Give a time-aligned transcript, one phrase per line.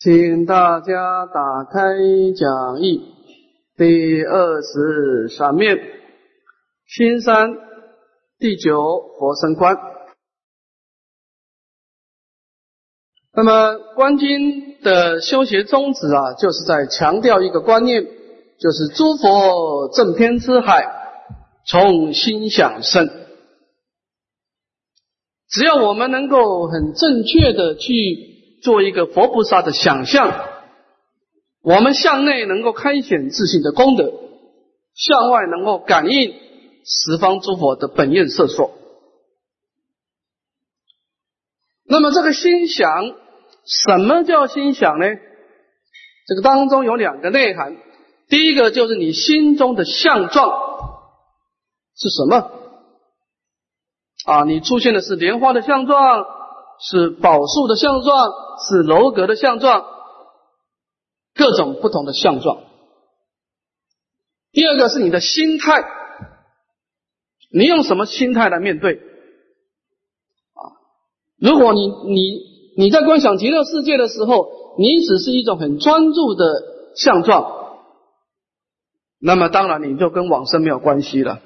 [0.00, 1.80] 请大家打开
[2.36, 3.02] 讲义
[3.76, 5.76] 第二十三面，
[6.86, 7.50] 新山
[8.38, 8.80] 第九
[9.18, 9.76] 佛身观。
[13.32, 20.86] 那么观经的修学宗旨啊，就是在强调一个观念，就是诸佛正偏之海，
[21.66, 23.10] 从心想生。
[25.48, 30.48] 只要我们能够很正确的去做一个佛菩萨的想象，
[31.62, 34.12] 我们向内能够开显自信的功德，
[34.94, 36.34] 向外能够感应
[36.84, 38.72] 十方诸佛的本愿色说。
[41.84, 42.88] 那么这个心想，
[43.64, 45.06] 什么叫心想呢？
[46.26, 47.76] 这个当中有两个内涵，
[48.28, 50.50] 第一个就是你心中的相状
[51.96, 52.50] 是什么？
[54.26, 56.26] 啊，你出现的是莲花的相状，
[56.80, 58.28] 是宝树的相状，
[58.68, 59.84] 是楼阁的相状，
[61.34, 62.60] 各种不同的相状。
[64.52, 65.84] 第二个是你的心态，
[67.52, 68.94] 你用什么心态来面对？
[68.94, 70.62] 啊，
[71.38, 72.40] 如果你你
[72.76, 74.48] 你在观想极乐世界的时候，
[74.78, 76.62] 你只是一种很专注的
[76.94, 77.78] 相状，
[79.20, 81.40] 那么当然你就跟往生没有关系了。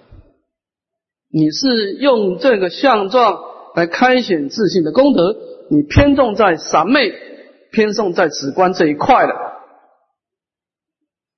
[1.28, 3.42] 你是用这个相状
[3.74, 5.34] 来开显自信的功德，
[5.70, 7.12] 你偏重在三昧，
[7.70, 9.32] 偏重在止观这一块的。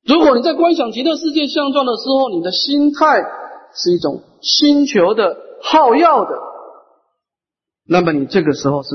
[0.07, 3.23] 如果你在观想极乐世界相状的时候，你的心态
[3.75, 6.31] 是一种星球的好要的，
[7.87, 8.91] 那么你这个时候是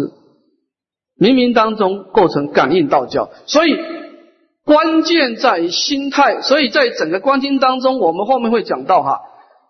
[1.17, 3.29] 冥冥当中构成感应道教。
[3.45, 3.75] 所以
[4.65, 6.41] 关键在于心态。
[6.41, 9.19] 所以在整个观经当中，我们后面会讲到哈，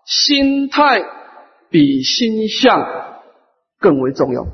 [0.04, 1.04] 心态。
[1.72, 2.80] 比心相
[3.80, 4.46] 更为重要。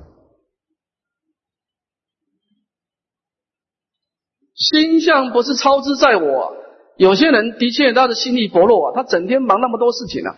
[4.54, 6.56] 心相不是超之在我，
[6.96, 10.36] 有些人的确他的心力薄弱啊，他整天忙那么多事情啊，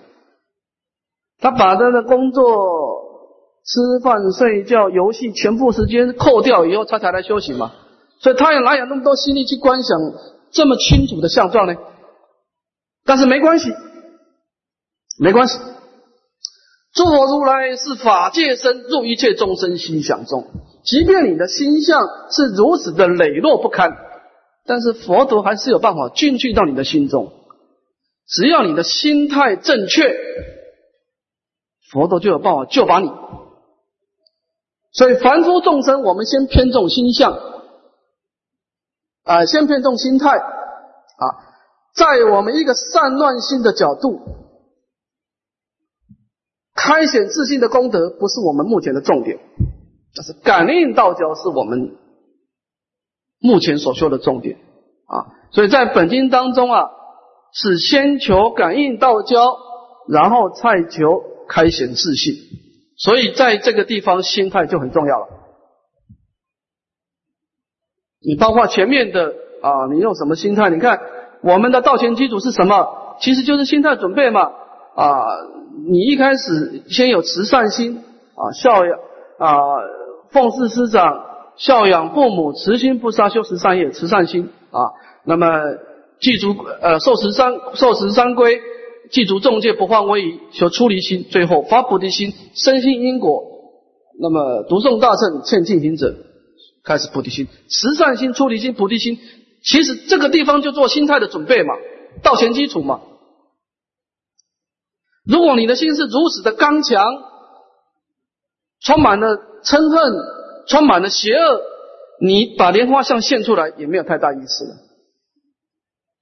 [1.38, 2.42] 他把他的工作、
[3.64, 7.72] 吃饭、睡觉、游戏全部时间扣掉以后，他才来修行嘛。
[8.18, 9.96] 所以他也哪有那么多心力去观想
[10.50, 11.76] 这么清楚的相状呢？
[13.04, 13.70] 但是没关系，
[15.20, 15.60] 没关系。
[16.98, 20.48] 诸佛如来是法界身，入一切众生心想中。
[20.82, 23.92] 即便你的心相是如此的磊落不堪，
[24.66, 27.32] 但是佛陀还是有办法进去到你的心中。
[28.26, 30.12] 只要你的心态正确，
[31.92, 33.08] 佛陀就有办法救把你。
[34.90, 37.38] 所以凡夫众生，我们先偏重心相，
[39.22, 41.24] 啊，先偏重心态，啊，
[41.94, 44.47] 在我们一个善乱心的角度。
[46.80, 49.40] 开显自信的功德不是我们目前的重点，
[50.14, 51.96] 但是感应道交是我们
[53.40, 54.58] 目前所修的重点
[55.06, 55.26] 啊。
[55.50, 56.84] 所以在本经当中啊，
[57.52, 59.56] 是先求感应道交，
[60.08, 62.34] 然后再求开显自信。
[62.96, 65.26] 所以在这个地方心态就很重要了。
[68.20, 70.70] 你包括前面的啊，你用什么心态？
[70.70, 71.00] 你看
[71.42, 73.16] 我们的道前基础是什么？
[73.20, 74.52] 其实就是心态准备嘛
[75.02, 75.22] 啊。
[75.90, 78.02] 你一开始先有慈善心
[78.34, 78.98] 啊，孝养
[79.38, 79.54] 啊，
[80.32, 81.24] 奉事师长，
[81.56, 84.90] 孝养父母，慈心不杀，修十善业，慈善心啊。
[85.24, 85.46] 那么
[86.20, 88.60] 记住呃，受十三受十三规，
[89.12, 93.44] 记住众戒不犯威仪，修出离心，最后发菩提心，深信因果。
[94.20, 96.12] 那么读诵大乘，劝进行者，
[96.82, 99.16] 开始菩提心，慈善心、出离心、菩提心。
[99.62, 101.74] 其实这个地方就做心态的准备嘛，
[102.24, 103.00] 道前基础嘛。
[105.28, 107.04] 如果你的心是如此的刚强，
[108.80, 110.14] 充满了嗔恨，
[110.66, 111.60] 充满了邪恶，
[112.18, 114.74] 你把莲花像现出来也没有太大意思了，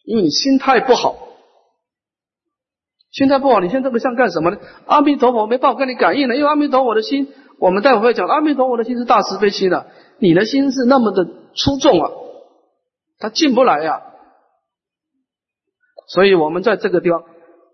[0.03, 1.17] 因为你心态不好，
[3.13, 4.59] 心态不好，你现在这个像干什么呢？
[4.87, 9.87] 阿弥陀佛没办法跟你感应了，因为阿弥陀佛的心，我们待会会讲，阿弥陀佛的心是大慈悲心的，
[10.19, 11.25] 你的心是那么的
[11.55, 12.11] 出众啊，
[13.21, 14.03] 他进不来呀，
[16.09, 17.23] 所以我们在这个地方。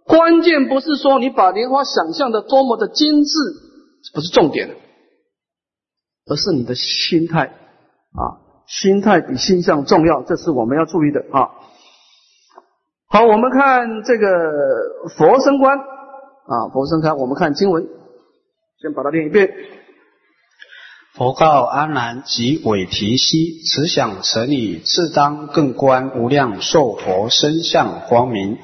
[0.04, 3.38] 关键不是说你把莲花想象的多么的精致，
[4.14, 4.76] 不是重点，
[6.26, 8.22] 而是你的心态啊，
[8.66, 11.50] 心态比心相重要，这是我们要注意的啊。
[13.08, 14.26] 好，我们看这个
[15.16, 17.86] 佛身观啊，佛身观，我们看经文，
[18.80, 19.50] 先把它念一遍。
[21.14, 28.58] 佛告阿难及韦提希：此想成理，自当更观无量寿佛身相光明。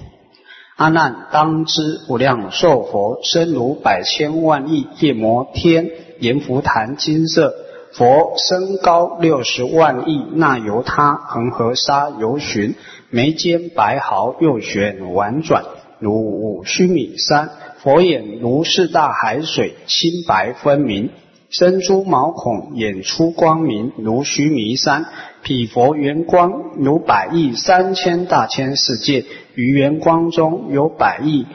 [0.79, 5.91] 阿难，当知无量寿佛身如百千万亿夜摩天
[6.21, 7.53] 阎浮檀金色，
[7.93, 12.77] 佛身高六十万亿那由他恒河沙游巡，
[13.11, 15.65] 眉间白毫右旋婉转，
[15.99, 17.51] 如五须弥山。
[17.79, 21.11] 佛眼如四大海水，清白分明。
[21.50, 25.06] 身诸毛孔，眼出光明，如须弥山。
[25.43, 29.25] 彼佛圆光如百亿三千大千世界，
[29.55, 31.47] 于圆光中有百亿。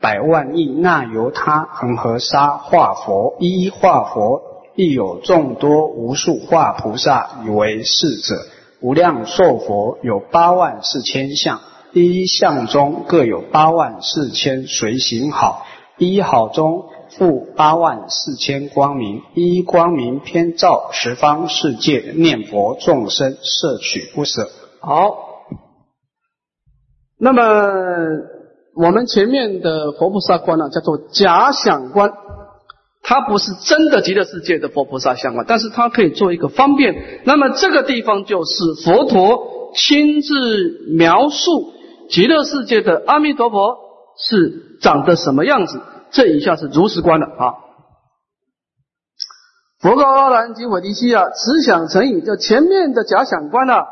[0.00, 4.42] 百万亿那由他恒河沙化佛，一一化佛，
[4.76, 8.46] 亦有众多无数化菩萨以为是者。
[8.80, 11.60] 无量寿佛有八万四千相，
[11.92, 15.66] 一一相中各有八万四千随行好，
[15.98, 16.86] 一好中
[17.16, 24.48] 复八万四千光明，一光明偏照十方世界，念佛众生摄取不舍。
[24.80, 25.16] 好，
[27.18, 27.42] 那么。
[28.74, 32.10] 我们前面的佛菩萨观呢，叫做假想观，
[33.02, 37.20] 它不是真的极乐世界的佛菩萨相观，但是它可以做一个方便。
[37.26, 41.74] 那么这个地方就是佛陀亲自描述
[42.08, 43.76] 极乐世界的阿弥陀佛
[44.16, 45.82] 是长得什么样子。
[46.12, 47.54] 这一下是如实观了啊。
[49.80, 52.20] 佛告阿难及韦提希啊，此想成矣。
[52.20, 53.84] 就前面的假想观啊，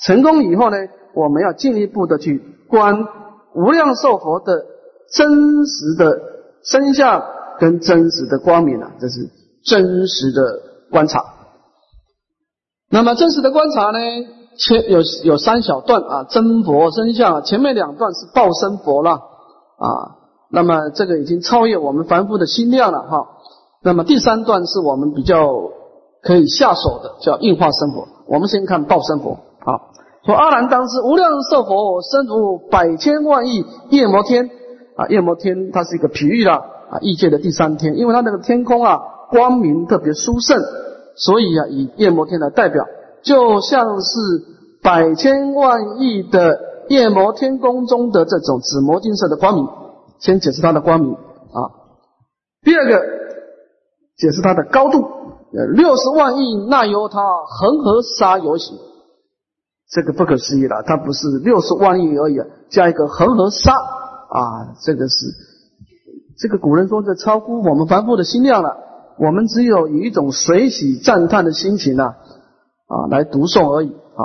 [0.00, 0.76] 成功以后呢，
[1.14, 2.38] 我们要进一步的去
[2.68, 3.04] 观。
[3.54, 4.66] 无量寿佛的
[5.12, 6.20] 真实的
[6.62, 7.24] 身相
[7.58, 9.30] 跟真实的光明啊，这是
[9.64, 10.60] 真实的
[10.90, 11.24] 观察。
[12.90, 13.98] 那么真实的观察呢，
[14.58, 20.15] 前有有三小段啊，真佛身相，前面两段是报身佛了啊。
[20.50, 23.26] 那么这个已经超越我们凡夫的心量了哈。
[23.82, 25.48] 那么第三段是我们比较
[26.22, 28.08] 可以下手的，叫硬化生活。
[28.26, 29.94] 我们先看报身佛啊。
[30.24, 34.50] 说阿难当知，无量寿佛身如百千万亿夜摩天
[34.96, 36.56] 啊，夜摩天它是一个比喻啦
[36.90, 38.98] 啊，异界的第三天，因为它那个天空啊
[39.30, 40.60] 光明特别殊胜，
[41.16, 42.84] 所以啊以夜摩天来代表，
[43.22, 44.18] 就像是
[44.82, 46.58] 百千万亿的
[46.88, 49.68] 夜摩天宫中的这种紫魔金色的光明。
[50.18, 51.58] 先解释它的光明啊，
[52.62, 53.00] 第二个
[54.16, 58.76] 解释它的高度，呃六十万亿那由他恒河沙游行。
[59.88, 62.36] 这个不可思议了，它不是六十万亿而已，
[62.70, 65.26] 加一个恒河沙啊，这个是
[66.38, 68.76] 这个古人说这超乎我们凡夫的心量了。
[69.18, 74.20] 我们只有以一种随喜赞叹的心情呢啊来读诵而已啊。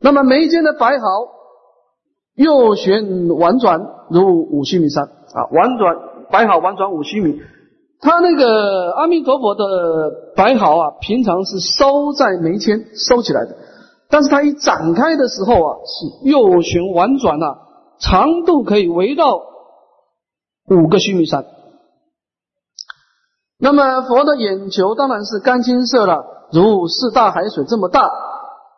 [0.00, 1.04] 那么眉间的白毫
[2.34, 3.80] 右旋婉转
[4.10, 5.96] 如五须弥山啊，婉转
[6.30, 7.40] 白毫婉转五须弥，
[8.00, 9.64] 他那个阿弥陀佛的
[10.36, 13.56] 白毫啊，平常是收在眉间收起来的。
[14.08, 17.58] 但是它一展开的时候啊，是右旋婉转啊，
[17.98, 19.36] 长度可以围绕
[20.68, 21.44] 五个须弥山。
[23.58, 28.10] 那么佛的眼球当然是干青色了，如四大海水这么大，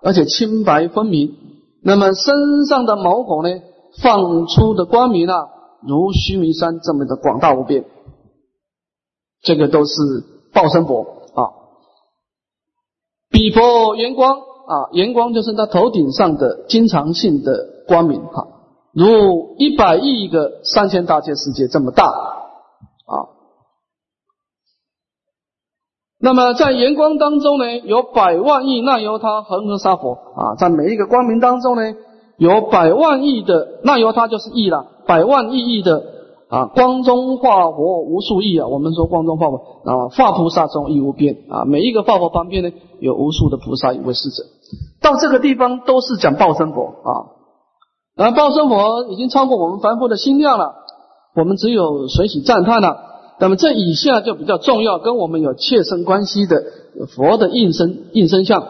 [0.02, 1.34] 而且清白分明。
[1.82, 3.50] 那么身上的毛孔呢，
[4.02, 5.48] 放出的光明啊，
[5.86, 7.84] 如须弥山这么的广大无边。
[9.42, 9.92] 这个都是
[10.52, 11.02] 报身佛
[11.34, 11.40] 啊，
[13.30, 14.48] 比佛圆光。
[14.68, 18.48] 啊，圆光就是他头顶上的经常性的光明哈，
[18.92, 23.14] 如一百亿个三千大千世界这么大啊。
[26.18, 31.94] 那么在圆光当中呢，有百万亿那由他恒河沙佛啊，在每一个光明当中呢，
[32.38, 36.14] 有百万亿的那由他就是亿了，百万亿亿的。
[36.50, 38.66] 啊，光中化佛无数亿啊！
[38.66, 41.66] 我们说光中化佛啊，化菩萨中亦无边啊！
[41.66, 42.70] 每一个化佛旁边呢，
[43.00, 44.44] 有无数的菩萨以为侍者。
[45.02, 47.10] 到这个地方都是讲报身佛啊，
[48.16, 50.72] 而报身佛已经超过我们凡夫的心量了，
[51.36, 52.96] 我们只有随喜赞叹了。
[53.38, 56.64] 那么这以下就比较重要，跟我们有切身关系的
[57.14, 58.64] 佛的应身应身相。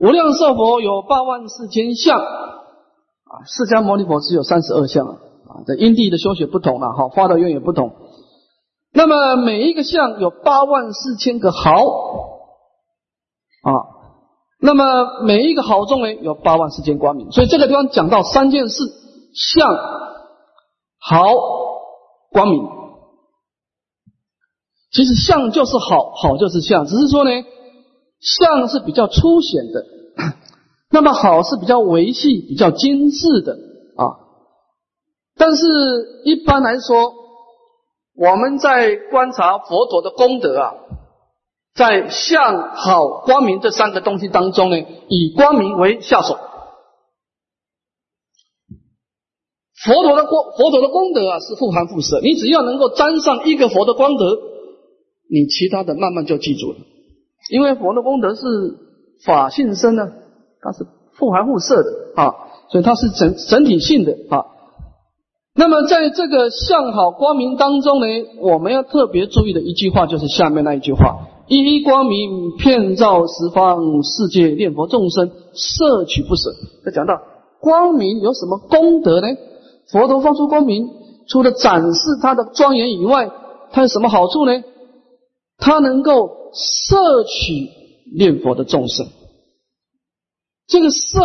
[0.00, 5.16] 无量寿佛有八万四千相啊，释迦牟尼佛只有三十二相啊。
[5.66, 7.92] 这因地的修学不同了，哈，发的愿也不同。
[8.92, 11.70] 那么每一个相有八万四千个毫
[13.62, 13.72] 啊，
[14.58, 17.30] 那么每一个毫中呢有八万四千光明。
[17.30, 18.82] 所以这个地方讲到三件事：
[19.34, 19.68] 相、
[20.98, 21.34] 毫、
[22.32, 22.62] 光明。
[24.92, 27.30] 其实相就是好，好就是相，只是说呢，
[28.20, 29.86] 相是比较粗显的，
[30.92, 33.52] 那么好是比较维系、比较精致的
[33.96, 34.20] 啊。
[35.36, 35.64] 但是，
[36.24, 37.14] 一般来说，
[38.14, 40.74] 我们在观察佛陀的功德啊，
[41.74, 44.76] 在相好光明这三个东西当中呢，
[45.08, 46.38] 以光明为下手。
[49.82, 52.20] 佛陀的光，佛陀的功德啊，是富含富舍。
[52.20, 54.36] 你只要能够沾上一个佛的光德，
[55.30, 56.78] 你其他的慢慢就记住了
[57.48, 58.42] 因为佛的功德是
[59.24, 60.08] 法性身呢，
[60.60, 60.86] 它是
[61.18, 62.34] 互含互摄的啊，
[62.70, 64.44] 所以它是整整体性的啊。
[65.54, 68.06] 那么在这个向好光明当中呢，
[68.40, 76.50] 我们要特别注意的一句话就是下面那一句话：一一光明遍照十方世界，念佛众生摄取不舍。
[76.84, 77.20] 他讲到
[77.60, 79.26] 光明有什么功德呢？
[79.90, 80.88] 佛陀放出光明，
[81.26, 83.28] 除了展示它的庄严以外，
[83.72, 84.62] 它有什么好处呢？
[85.58, 87.68] 它能够摄取
[88.16, 89.06] 念佛的众生。
[90.66, 91.20] 这个摄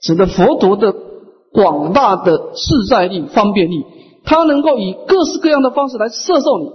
[0.00, 0.94] 指的佛陀的
[1.52, 3.84] 广大的自在力、方便力，
[4.24, 6.70] 它能够以各式各样的方式来摄受你。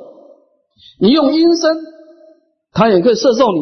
[1.00, 1.78] 你用音声，
[2.74, 3.60] 它也可以摄受你；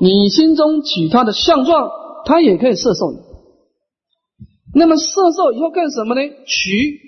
[0.00, 1.90] 你心中取它的相状，
[2.24, 3.18] 它也可以摄受你。
[4.74, 6.20] 那么摄受以后干什么呢？
[6.46, 6.98] 取，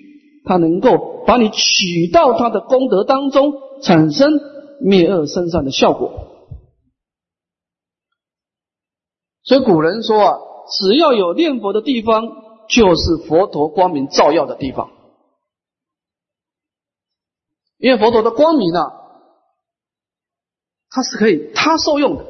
[0.45, 4.39] 它能够把你取到它的功德当中，产生
[4.79, 6.27] 灭恶生善的效果。
[9.43, 10.37] 所以古人说啊，
[10.79, 12.23] 只要有念佛的地方，
[12.67, 14.91] 就是佛陀光明照耀的地方。
[17.77, 18.91] 因为佛陀的光明啊，
[20.89, 22.25] 它是可以他受用的。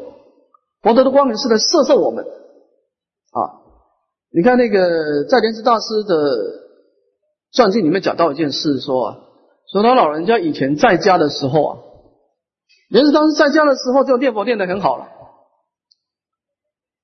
[0.82, 3.66] 佛陀的光明是来摄受我们啊。
[4.30, 6.13] 你看那个在莲池大师的
[7.54, 9.20] 传记里面讲到一件事，说啊，
[9.72, 11.80] 说他老人家以前在家的时候啊，
[12.88, 15.08] 莲池大师在家的时候就念佛念得很好了。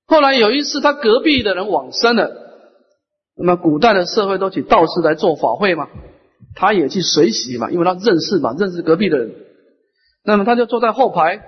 [0.06, 2.32] 后来有一次他隔壁的人往生了，
[3.36, 5.88] 那么古代的社会都请道士来做法会嘛，
[6.56, 9.36] 他也去随喜嘛，因为他认识嘛，认识隔壁的人，
[10.24, 11.42] 那么他就坐在后排，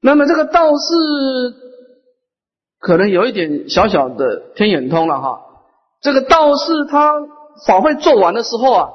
[0.00, 1.70] 那么这个道士。
[2.82, 5.42] 可能有一点小小的天眼通了哈，
[6.00, 7.12] 这个道士他
[7.66, 8.88] 法会做完的时候啊，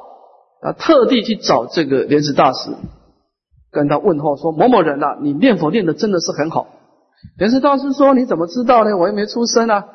[0.60, 2.72] 他特地去找这个莲池大师，
[3.76, 6.68] 跟他问候说：“某某人呐，你念佛念的真的是很好。”
[7.38, 8.96] 莲池大师说：“你怎么知道呢？
[8.96, 9.86] 我又没出声啊。”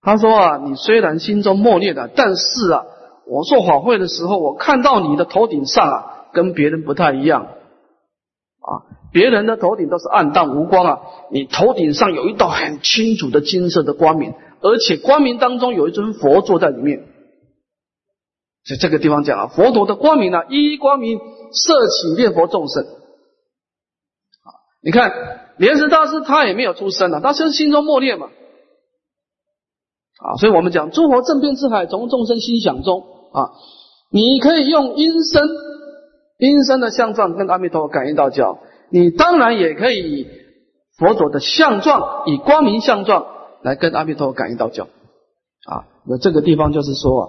[0.00, 2.84] 他说：“啊，你虽然心中默念的，但是啊，
[3.26, 7.48] 我做法会的时候，我看到你的头顶上啊，跟别人不太一样。”
[8.68, 17.04] 啊，别人的头顶都是暗淡无光啊，你头顶上有一道很清楚的金色的光明，而且光明当中有一尊佛坐在里面。
[18.68, 21.18] 在这个地方讲啊，佛陀的光明呢，一光明
[21.52, 22.84] 摄取念佛众生。
[22.84, 24.48] 啊，
[24.82, 25.12] 你看
[25.56, 28.26] 莲池大师他也没有出生啊，他是心中默念嘛。
[28.26, 33.00] 啊，所以我们讲诸佛正遍智海，从众生心想中
[33.32, 33.52] 啊，
[34.10, 35.48] 你可以用音声。
[36.40, 38.60] 阴身的相状跟阿弥陀佛感应道交，
[38.92, 40.26] 你当然也可以以
[40.96, 43.26] 佛陀的相状，以光明相状
[43.64, 44.84] 来跟阿弥陀佛感应道交。
[44.84, 47.28] 啊，那这个地方就是说啊，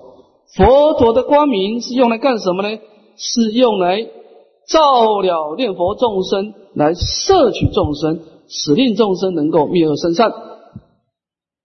[0.55, 2.79] 佛陀的光明是用来干什么呢？
[3.19, 4.07] 是用来
[4.67, 10.31] 照了念佛众生，来摄取众生，使令众生能够灭恶生善。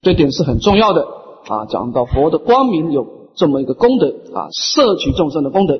[0.02, 1.06] 这点是很重要的
[1.46, 1.66] 啊。
[1.66, 3.06] 讲到佛的光明有
[3.36, 5.78] 这么一个功德啊，摄取众生的功德。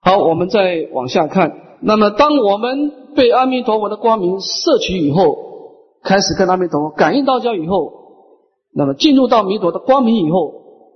[0.00, 1.76] 好，我们再往下看。
[1.82, 5.36] 那么，当我们被阿弥陀佛的光明摄取以后，
[6.02, 7.92] 开始跟阿弥陀佛感应道交以后，
[8.74, 10.54] 那么进入到弥陀的光明以后，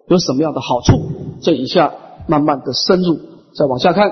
[0.09, 0.99] 有什么样的好处？
[1.43, 1.95] 这一下
[2.27, 3.19] 慢慢的深入，
[3.55, 4.11] 再往下看。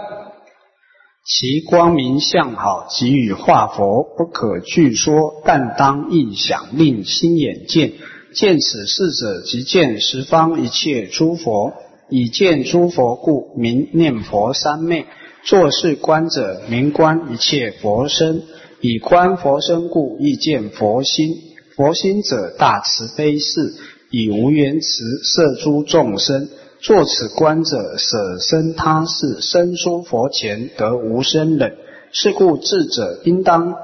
[1.25, 7.93] 其光明相好，给予化佛不可据说，但当意想，令心眼见。
[8.35, 11.73] 见此事者，即见十方一切诸佛。
[12.09, 15.05] 以见诸佛故，名念佛三昧；
[15.45, 18.43] 作是观者，名观一切佛身。
[18.81, 21.29] 以观佛身故，亦见佛心。
[21.76, 23.75] 佛心者，大慈悲事，
[24.11, 26.49] 以无缘慈摄诸众生。
[26.82, 31.76] 作此观者，舍身他世，身出佛前，得无生忍。
[32.12, 33.75] 是故智者应当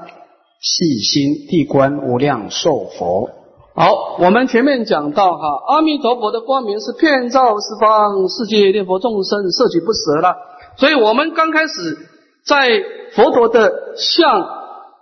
[0.59, 3.29] 细心地观无量寿佛。
[3.75, 10.35] 好，我们前面讲到哈，阿弥陀佛的光明是遍照十方世界，念佛众生摄取不舍了。
[10.77, 11.97] 所以，我们刚开始
[12.45, 12.67] 在
[13.13, 14.41] 佛陀的相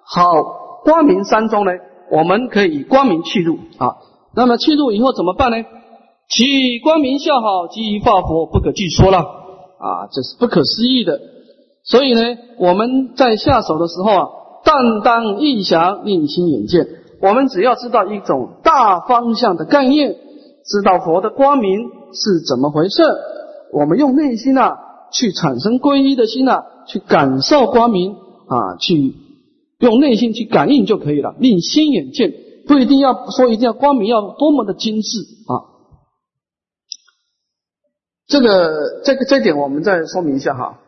[0.03, 0.43] 好
[0.83, 1.71] 光明山中呢，
[2.11, 3.95] 我们可以光明去入啊。
[4.35, 5.57] 那么去入以后怎么办呢？
[6.29, 11.19] 其光明相好，即以化佛，不可据说了啊，这是不可思议的。
[11.83, 12.21] 所以呢，
[12.59, 14.27] 我们在下手的时候啊，
[14.63, 16.87] 但当意想，令心眼见。
[17.21, 20.15] 我们只要知道一种大方向的概念，
[20.65, 21.79] 知道佛的光明
[22.11, 23.03] 是怎么回事，
[23.71, 24.77] 我们用内心啊
[25.11, 29.13] 去产生皈依的心啊，去感受光明啊，去
[29.79, 31.35] 用内心去感应就可以了。
[31.39, 32.33] 令心眼见，
[32.67, 35.74] 不一定要说一定要光明要多么的精致啊。
[38.27, 40.79] 这个这个这点我们再说明一下哈。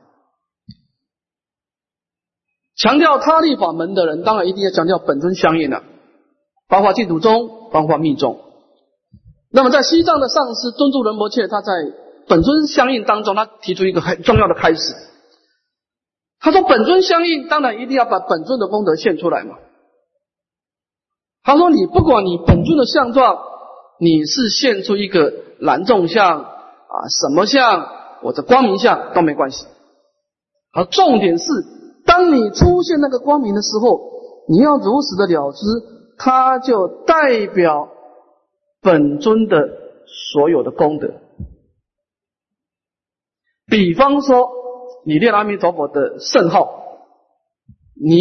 [2.76, 5.84] 强调他力法门的人，当然一定要强调本尊相应了，
[6.68, 8.40] 包括净土宗，包括密宗。
[9.50, 11.72] 那么在西藏的上师敦助仁波切，他在
[12.28, 14.94] 本尊相应当中，他提出一个很重要的开始。
[16.40, 19.56] 他说：“本尊相应，当然一定要把本尊的功德献出来嘛。”
[21.42, 23.40] 他说：“你不管你本尊的相状，
[24.00, 26.57] 你是献出一个蓝众相
[26.88, 27.88] 啊，什么相，
[28.24, 29.66] 我的光明相都没关系。
[30.74, 31.46] 而重点是，
[32.06, 34.00] 当你出现那个光明的时候，
[34.48, 35.66] 你要如实的了知，
[36.18, 37.90] 它就代表
[38.82, 39.58] 本尊的
[40.34, 41.14] 所有的功德。
[43.68, 44.56] 比方说。”
[45.06, 46.68] 你念阿弥陀佛的圣号，
[47.96, 48.18] 你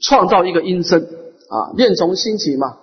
[0.00, 2.78] 创造一个音声啊，念从心起嘛。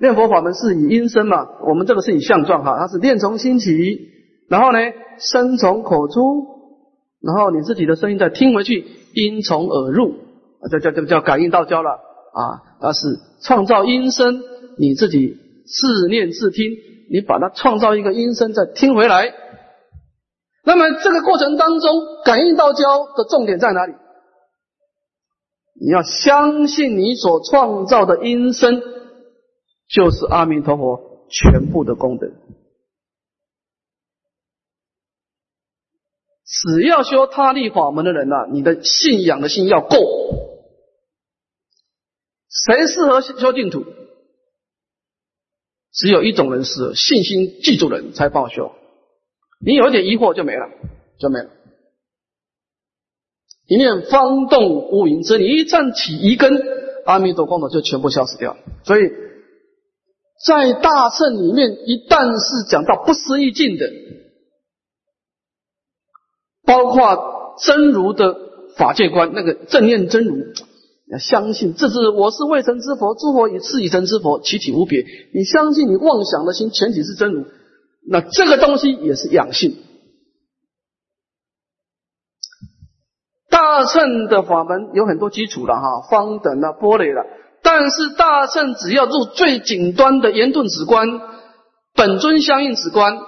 [0.00, 3.68] 念佛法门是以音声嘛，我们这个是以相状哈，它是念从心起，
[4.48, 4.78] 然后呢，
[5.18, 6.46] 声从口出，
[7.20, 10.12] 然后你自己的声音再听回去，音从耳入，
[10.60, 14.40] 啊，这叫这个叫感应道交了啊，它是创造音声，
[14.78, 15.36] 你自己
[15.66, 16.70] 自念自听，
[17.10, 19.34] 你把它创造一个音声再听回来。
[20.64, 21.90] 那么这个过程当中，
[22.24, 23.94] 感应道交的重点在哪里？
[25.80, 28.82] 你要相信你所创造的音声
[29.88, 32.30] 就是阿弥陀佛全部的功德。
[36.44, 39.96] 只要修他力法门的人呐，你的信仰的心要够。
[42.48, 43.84] 谁适合修净土？
[45.92, 48.72] 只有一种人适合，信心记住人才报修。
[49.60, 50.70] 你有一点疑惑就没了，
[51.18, 51.50] 就没了。
[53.66, 56.50] 一念方动无云遮，你一站起一根，
[57.04, 58.56] 阿弥陀佛就全部消失掉。
[58.84, 59.10] 所以
[60.44, 63.90] 在大圣里面，一旦是讲到不思议境的，
[66.64, 68.36] 包括真如的
[68.76, 70.36] 法界观，那个正念真如，
[71.10, 75.04] 要相信这是我是未成之佛，诸佛以次以成之佛，其体无别。
[75.34, 77.44] 你相信你妄想的心全体是真如。
[78.08, 79.76] 那这个东西也是养性。
[83.50, 87.26] 大乘的法门有很多基础的哈，方等啊、波雷了。
[87.62, 91.06] 但是大圣只要入最顶端的严顿止观、
[91.94, 93.18] 本尊相应止观，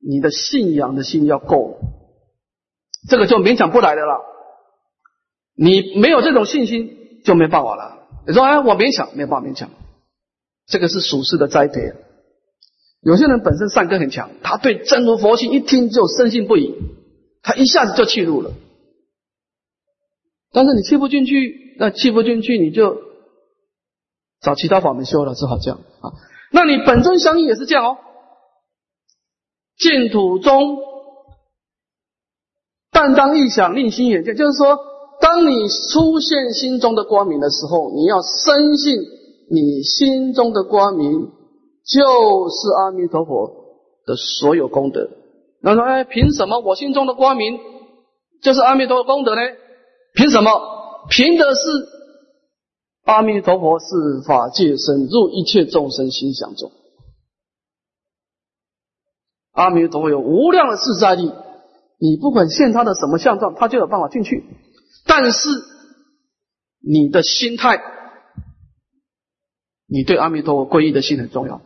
[0.00, 1.78] 你的信仰的心要够，
[3.08, 4.20] 这个就勉强不来的了。
[5.56, 8.08] 你没有这种信心就没办法了。
[8.26, 9.70] 你说哎，我勉强，没办法勉强，
[10.66, 11.92] 这个是属实的栽培。
[13.02, 16.74] 有些人本身善根很强，他对真如佛性一听就深信不疑，
[17.42, 18.50] 他一下子就契入了。
[20.52, 22.96] 但是你契不进去，那契不进去你就
[24.40, 26.12] 找其他法门修了，只好这样啊。
[26.52, 27.98] 那你本尊相应也是这样哦。
[29.76, 30.78] 净土中，
[32.90, 34.78] 但当一想，令心眼见，就是说，
[35.20, 39.00] 当你出现心中的光明的时候，你要深信
[39.50, 41.32] 你心中的光明。
[41.86, 43.50] 就是阿弥陀佛
[44.06, 45.10] 的所有功德。
[45.60, 47.60] 那说：“哎，凭什么我心中的光明
[48.40, 49.42] 就是阿弥陀佛功德呢？
[50.14, 50.50] 凭什么？
[51.08, 51.60] 凭的是
[53.04, 56.72] 阿弥陀佛是法界深入一切众生心想中。
[59.52, 61.32] 阿弥陀佛有无量的自在力，
[61.98, 64.44] 你不管现他的什么相状，他就有办法进去。
[65.06, 65.48] 但是
[66.80, 67.82] 你的心态，
[69.86, 71.60] 你对阿弥陀佛皈依的心很重要。”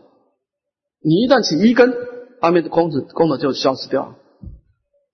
[1.00, 1.94] 你一旦起一根，
[2.40, 4.16] 阿弥陀功德功德就消失掉了，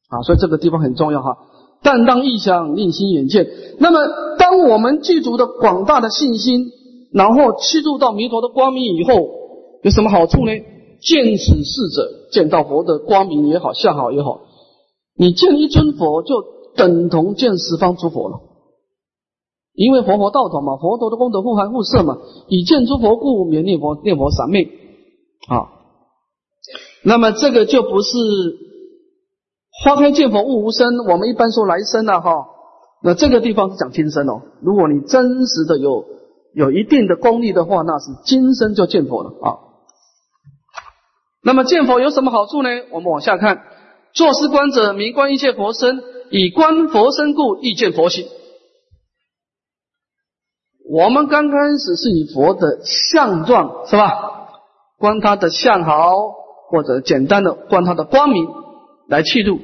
[0.09, 1.37] 啊，所以这个地方很重要哈。
[1.85, 3.47] 但当意想，令心眼见。
[3.79, 4.01] 那么，
[4.39, 6.73] 当我们具足的广大的信心，
[7.13, 9.13] 然后吸入到弥陀的光明以后，
[9.83, 10.53] 有什么好处呢？
[11.01, 14.41] 见此事者，见到佛的光明也好，相好也好，
[15.15, 16.43] 你见一尊佛，就
[16.75, 18.41] 等同见十方诸佛了。
[19.75, 22.17] 因为佛佛道同嘛，佛陀的功德互含互摄嘛，
[22.49, 24.65] 以见诸佛故，免念佛念佛三昧，
[25.49, 25.69] 啊。
[27.03, 28.17] 那么这个就不是
[29.83, 32.47] 花开见佛悟无生，我们一般说来生了哈。
[33.03, 34.43] 那这个地方是讲今生哦。
[34.63, 36.05] 如果你真实的有
[36.55, 39.59] 有一定的功力的话，那是今生就见佛了啊。
[41.43, 42.69] 那么见佛有什么好处呢？
[42.93, 43.65] 我们往下看，
[44.13, 48.27] 作是观者，明观一切佛身，以观佛身故，亦见佛心。
[50.89, 54.13] 我们刚开始是以佛的相状是吧？
[54.99, 56.45] 观他的相好。
[56.67, 58.49] 或者简单的观他的光明
[59.09, 59.61] 来去入，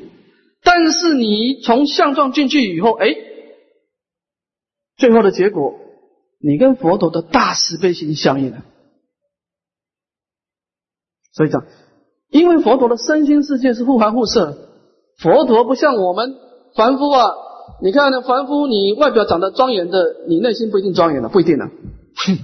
[0.62, 3.08] 但是你从相状进去以后，哎，
[4.96, 5.74] 最后的结果，
[6.38, 8.62] 你跟佛陀的大慈悲心相应了。
[11.32, 11.64] 所以讲，
[12.28, 14.68] 因为佛陀的身心世界是互含互摄，
[15.18, 16.34] 佛陀不像我们
[16.74, 17.24] 凡夫啊，
[17.82, 21.70] 你看呢，凡夫你外表长得庄严的，你内心不一定庄严的，不一定的。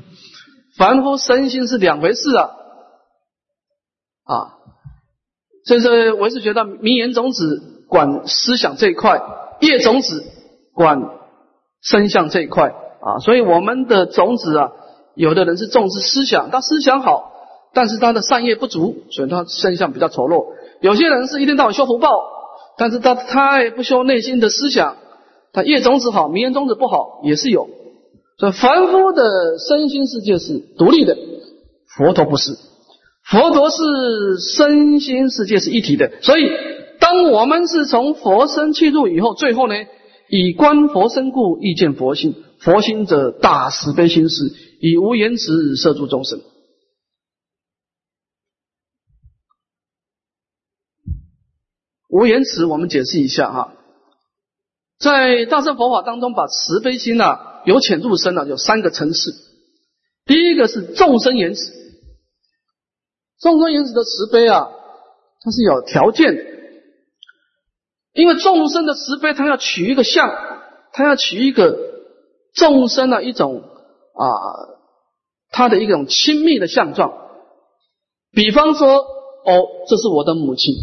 [0.78, 2.50] 凡夫身心是两回事啊，
[4.24, 4.58] 啊，
[5.66, 9.20] 这是我是觉得名言种子管思想这一块，
[9.60, 10.24] 业种子
[10.72, 11.02] 管
[11.82, 12.68] 身相这一块
[13.00, 14.70] 啊，所以我们的种子啊，
[15.16, 17.32] 有的人是重视思想，他思想好，
[17.74, 20.46] 但是他的善业不足，所以他身相比较丑陋。
[20.80, 22.10] 有些人是一天到晚修福报，
[22.78, 24.96] 但是他太不修内心的思想，
[25.52, 27.68] 他业种子好，名言种子不好，也是有。
[28.38, 31.16] 所以凡夫的身心世界是独立的，
[31.96, 32.52] 佛陀不是，
[33.30, 36.20] 佛陀是身心世界是一体的。
[36.22, 36.48] 所以，
[37.00, 39.74] 当我们是从佛身去入以后，最后呢，
[40.28, 42.34] 以观佛身故，意见佛心。
[42.60, 44.44] 佛心者，大慈悲心事，
[44.80, 46.40] 以无言辞摄诸众生。
[52.08, 53.74] 无言辞，我们解释一下哈，
[54.98, 57.24] 在大乘佛法当中，把慈悲心呢。
[57.66, 59.34] 由浅入深呢，有三个层次。
[60.24, 61.85] 第一个是众生言辞，
[63.40, 64.68] 众生言辞的慈悲啊，
[65.40, 66.42] 它是有条件的，
[68.12, 70.30] 因为众生的慈悲，它要取一个相，
[70.92, 71.76] 它要取一个
[72.54, 73.62] 众生的一种
[74.14, 74.26] 啊，
[75.50, 77.12] 他的一种亲密的相状。
[78.32, 80.74] 比方说，哦，这是我的母亲，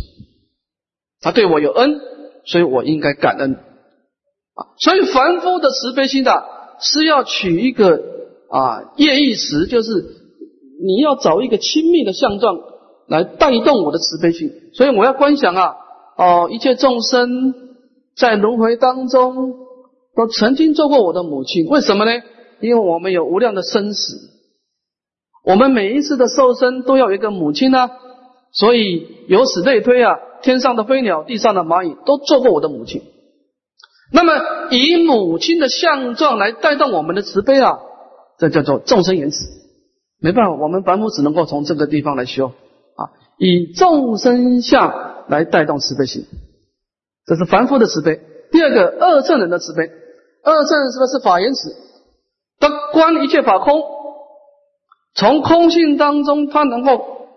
[1.21, 1.99] 她对我有恩，
[2.45, 4.59] 所以我应该感恩啊。
[4.79, 6.51] 所以凡夫的慈悲心的。
[6.79, 8.01] 是要取一个
[8.49, 10.22] 啊业意识，就是
[10.85, 12.59] 你要找一个亲密的相状
[13.07, 15.75] 来带动我的慈悲心，所以我要观想啊
[16.17, 17.53] 哦，一切众生
[18.17, 19.55] 在轮回当中
[20.15, 22.11] 都曾经做过我的母亲，为什么呢？
[22.59, 24.15] 因为我们有无量的生死，
[25.45, 27.89] 我们每一次的受生都要有一个母亲呢，
[28.51, 33.01] 所以由此类推啊，天上的飞鸟，地上的蚂蚁都做过我的母亲。
[34.11, 34.33] 那么，
[34.69, 37.79] 以母亲的相状来带动我们的慈悲啊，
[38.37, 39.62] 这叫做众生言辞。
[40.23, 42.53] 没办法，我们凡夫只能够从这个地方来修
[42.95, 46.25] 啊，以众生相来带动慈悲心，
[47.25, 48.21] 这是凡夫的慈悲。
[48.49, 49.83] 第二个，二乘人的慈悲，
[50.41, 51.75] 二乘是不是法言辞？
[52.57, 53.81] 他观一切法空，
[55.13, 57.27] 从空性当中，他能够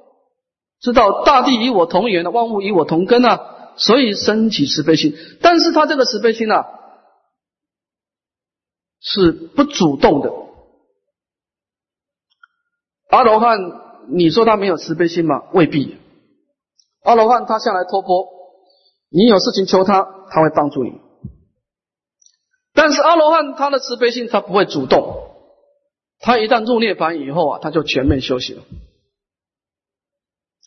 [0.81, 3.53] 知道大地与我同源的，万物与我同根啊。
[3.79, 6.65] 所以升起慈悲心，但是他这个慈悲心啊，
[9.01, 10.31] 是不主动的。
[13.17, 13.59] 阿罗汉，
[14.09, 15.45] 你说他没有慈悲心吗？
[15.53, 15.97] 未必。
[17.03, 18.29] 阿罗汉他向来托钵，
[19.11, 21.01] 你有事情求他，他会帮助你。
[22.75, 25.17] 但是阿罗汉他的慈悲心，他不会主动。
[26.21, 28.63] 他一旦入涅槃以后啊，他就全面休息了。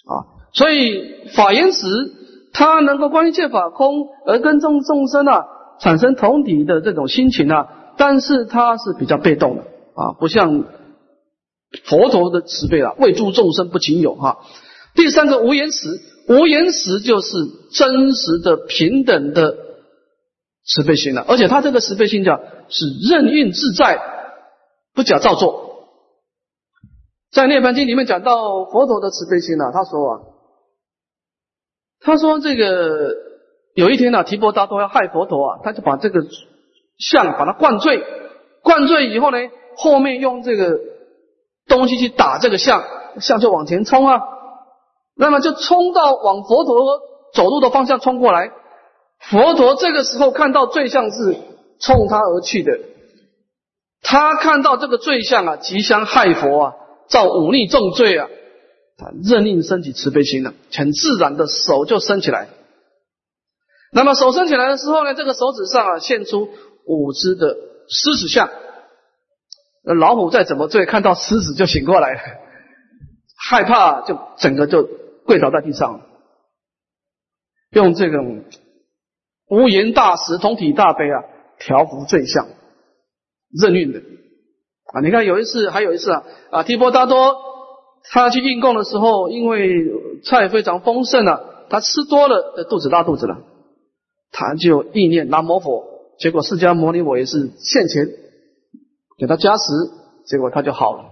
[0.06, 0.14] 啊，
[0.54, 2.16] 所以法言时。
[2.52, 5.46] 他能够观一切法空，而跟众众生啊
[5.80, 9.62] 产生同体的这种心情啊，但是他是比较被动的
[9.94, 10.64] 啊，不像
[11.86, 14.40] 佛陀的慈悲啊，为诸众生不仅有哈。
[14.96, 17.30] 第三个无言慈，无言慈就是
[17.72, 19.56] 真实的平等的
[20.66, 24.00] 慈悲心了，而且他这个慈悲心叫是任运自在，
[24.94, 25.70] 不假造作。
[27.32, 30.20] 在《涅槃经》里面讲到佛陀的慈悲心呢，他说啊。
[32.02, 33.14] 他说：“这个
[33.76, 36.22] 有一天呢，提婆达多要害佛陀啊，他就把这个
[36.98, 38.02] 像把它灌醉，
[38.64, 39.38] 灌醉以后呢，
[39.76, 40.80] 后面用这个
[41.70, 42.84] 东西去打这个像，
[43.22, 44.20] 像就往前冲啊，
[45.16, 46.76] 那么就冲到往佛陀
[47.34, 48.52] 走路的方向冲过来。
[49.20, 51.38] 佛陀这个时候看到罪像是
[51.80, 52.72] 冲他而去的，
[54.02, 56.74] 他看到这个罪像啊，吉祥害佛啊，
[57.08, 58.28] 造忤逆重罪啊。”
[58.98, 62.50] 他任令升起慈悲心了，很自然的手就伸起来。
[63.94, 66.50] 那么手伸起来的时候呢，这个手指上啊现出
[66.86, 67.56] 五只的
[67.88, 68.50] 狮子像。
[69.84, 72.40] 那老虎再怎么醉，看到狮子就醒过来，
[73.38, 74.88] 害怕就整个就
[75.26, 76.02] 跪倒在地上，
[77.72, 78.44] 用这种
[79.50, 81.24] 无言大慈、同体大悲啊
[81.60, 82.48] 调伏罪相，
[83.52, 84.00] 任运的
[84.94, 85.02] 啊。
[85.02, 87.48] 你看有一次，还有一次啊啊，提婆达多。
[88.12, 89.92] 他去应供的时候，因为
[90.24, 93.38] 菜非常丰盛啊，他吃多了，肚子拉肚子了，
[94.32, 95.84] 他就意念南无佛，
[96.18, 98.08] 结果释迦牟尼我也是现前
[99.20, 99.74] 给他加持，
[100.26, 101.04] 结果他就好了。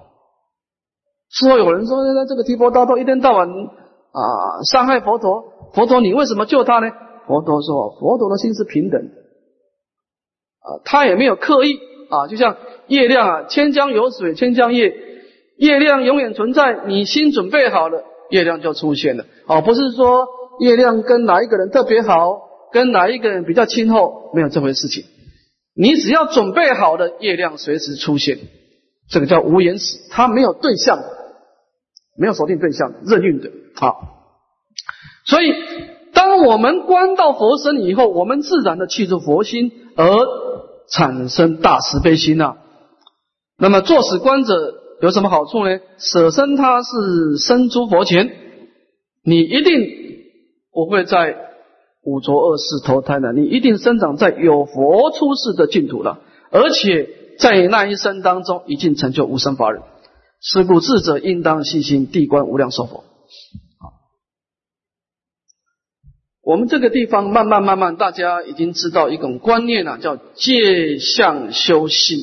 [1.29, 5.43] 事后有人说，那这个提婆达多一天到晚啊伤害佛陀，
[5.73, 6.89] 佛陀你为什么救他呢？
[7.27, 11.77] 佛陀说，佛陀的心是平等啊，他也没有刻意
[12.09, 12.55] 啊，就像
[12.87, 15.05] 月亮啊，千江有水千江月。
[15.57, 19.25] 月亮永远存在，你心准备好了，月亮就出现了。
[19.47, 20.27] 哦，不是说
[20.59, 22.39] 月亮跟哪一个人特别好，
[22.71, 25.03] 跟哪一个人比较亲厚，没有这回事情。
[25.77, 28.39] 你只要准备好了，业量随时出现，
[29.09, 30.97] 这个叫无言死，它没有对象，
[32.17, 33.93] 没有锁定对象，任运的啊。
[35.25, 35.53] 所以，
[36.13, 40.07] 当我们观到佛身以后，我们自然的去除佛心，而
[40.89, 42.57] 产生大慈悲心啊。
[43.59, 45.79] 那么，作死观者有什么好处呢？
[45.99, 48.31] 舍身他是生诸佛前，
[49.23, 49.87] 你一定
[50.71, 51.46] 不会在。
[52.07, 59.83] 五浊恶世投胎了，你一定生长在有佛出世的净土了，而且在那一生当中已经成就无生法忍。
[60.39, 63.03] 是故智者应当细心地观无量寿佛。
[63.79, 63.91] 好，
[66.43, 72.19] 我们这个地方慢慢慢慢，大家已经知道一种观念了，叫借相修心。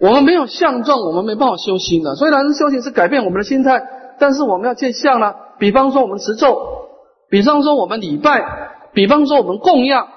[0.00, 2.16] 我们没有相状，我们没办法修心的。
[2.16, 3.80] 虽然修行是改变我们的心态，
[4.18, 5.32] 但是我们要借相呢。
[5.62, 6.88] 比方说我们持咒，
[7.30, 10.08] 比方说我们礼拜，比方说我们供养，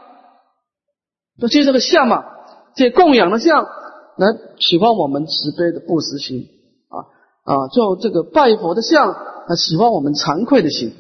[1.40, 2.26] 都借这个相嘛，
[2.74, 4.26] 借供养的相来
[4.58, 6.50] 喜欢我们慈悲的布施心
[6.90, 7.06] 啊
[7.44, 9.08] 啊，就这个拜佛的相
[9.48, 10.96] 来喜欢我们惭愧的心。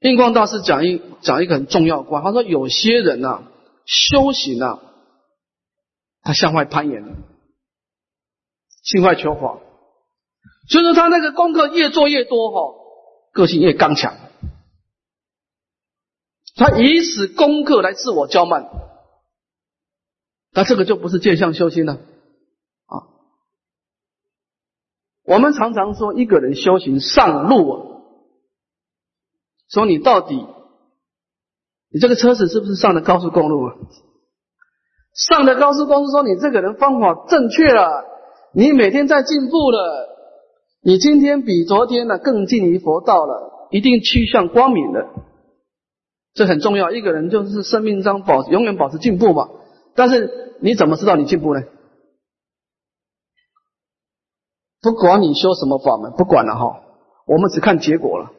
[0.00, 3.44] 印光大师讲一讲一个很重要观，他说有些人呐
[3.86, 4.82] 修行啊，
[6.24, 7.04] 他向外攀岩，
[8.82, 9.60] 向外求法。
[10.68, 12.74] 就是他那个功课越做越多哈，
[13.32, 14.14] 个性越刚强，
[16.54, 18.70] 他以此功课来自我骄慢，
[20.52, 22.94] 那这个就不是见相修心了啊。
[25.24, 27.82] 我们常常说一个人修行上路啊，
[29.68, 30.46] 说你到底
[31.90, 33.74] 你这个车子是不是上的高速公路啊？
[35.12, 38.04] 上的高速公路，说你这个人方法正确了，
[38.54, 40.11] 你每天在进步了。
[40.84, 45.08] 你今天比昨天呢更近于佛道了，一定趋向光明的，
[46.34, 46.90] 这很重要。
[46.90, 49.48] 一个人就是生命中保永远保持进步嘛。
[49.94, 51.62] 但是你怎么知道你进步呢？
[54.80, 56.82] 不管你修什么法门，不管了哈，
[57.26, 58.32] 我们只看结果了。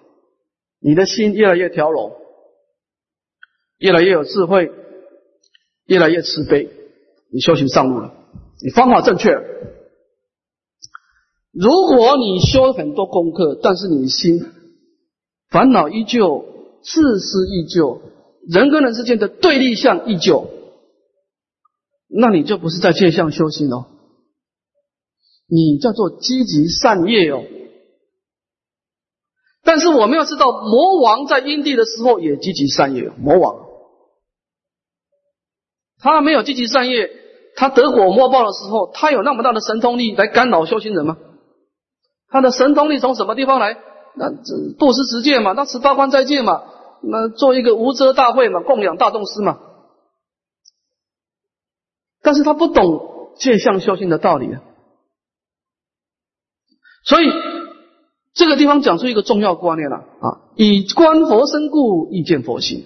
[0.79, 2.11] 你的心越来越调柔，
[3.77, 4.69] 越来越有智慧，
[5.85, 6.69] 越来越慈悲，
[7.31, 8.13] 你修行上路了，
[8.61, 9.31] 你方法正确。
[11.53, 14.41] 如果你修很多功课，但是你心
[15.49, 16.45] 烦恼依旧，
[16.81, 18.01] 自私依旧，
[18.47, 20.49] 人跟人之间的对立相依旧，
[22.09, 23.85] 那你就不是在借相修行哦，
[25.47, 27.43] 你叫做积极善业哦。
[29.63, 33.67] 但是我们要知道，魔王在阴地的时候也积极善业，魔王
[35.99, 37.11] 他没有积极善业，
[37.55, 41.17] 他得果莫报的时候，他有那么大的神通力来干扰修行人吗？
[42.33, 43.77] 他的神通力从什么地方来？
[44.15, 46.63] 那这布施持戒嘛，那十八关斋戒嘛，
[47.03, 49.59] 那做一个无遮大会嘛，供养大众师嘛。
[52.23, 54.61] 但是他不懂戒相修行的道理啊，
[57.05, 57.25] 所以
[58.33, 62.85] 这个地方讲出一个重要观念了啊：以观佛身故，亦见佛心。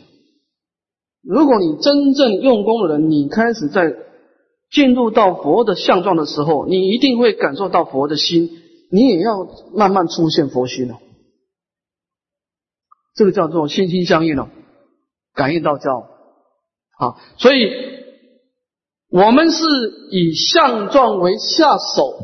[1.24, 3.96] 如果你真正用功的人，你开始在
[4.72, 8.50] 进入到佛的相状的时候，你一定会感受到佛的心。
[8.90, 10.98] 你也要慢慢出现佛心了，
[13.16, 14.50] 这个叫做心心相印了，
[15.34, 16.08] 感应道交
[16.98, 17.16] 啊。
[17.38, 17.70] 所以，
[19.10, 19.64] 我们是
[20.12, 22.18] 以相状为下手，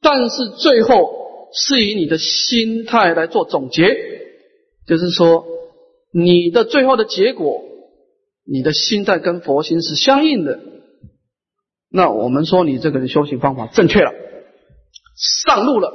[0.00, 3.96] 但是最后是以你的心态来做总结，
[4.86, 5.44] 就是说，
[6.12, 7.62] 你的最后的结果，
[8.44, 10.60] 你的心态跟佛心是相应的，
[11.88, 14.12] 那我们说你这个人修行方法正确了。
[15.20, 15.92] 上路了，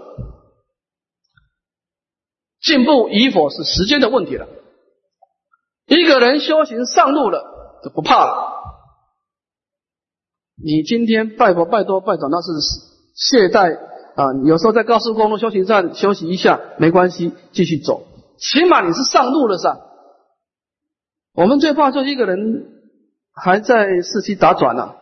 [2.62, 4.48] 进步与否是时间的问题了。
[5.88, 8.54] 一个人修行上路了，就不怕了。
[10.56, 12.52] 你今天拜佛拜多拜少，那是
[13.16, 13.78] 懈怠
[14.16, 14.34] 啊。
[14.46, 18.06] 有时候在高速公路休息站休息一下没关系，继续走。
[18.38, 19.80] 起码你是上路了噻。
[21.34, 22.84] 我们最怕就一个人
[23.34, 24.96] 还在四期打转呢，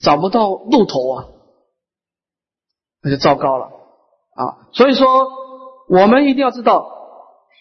[0.00, 1.24] 找不到路头啊。
[3.00, 3.66] 那就糟糕了
[4.34, 4.68] 啊！
[4.72, 5.28] 所以说，
[5.88, 6.84] 我们一定要知道，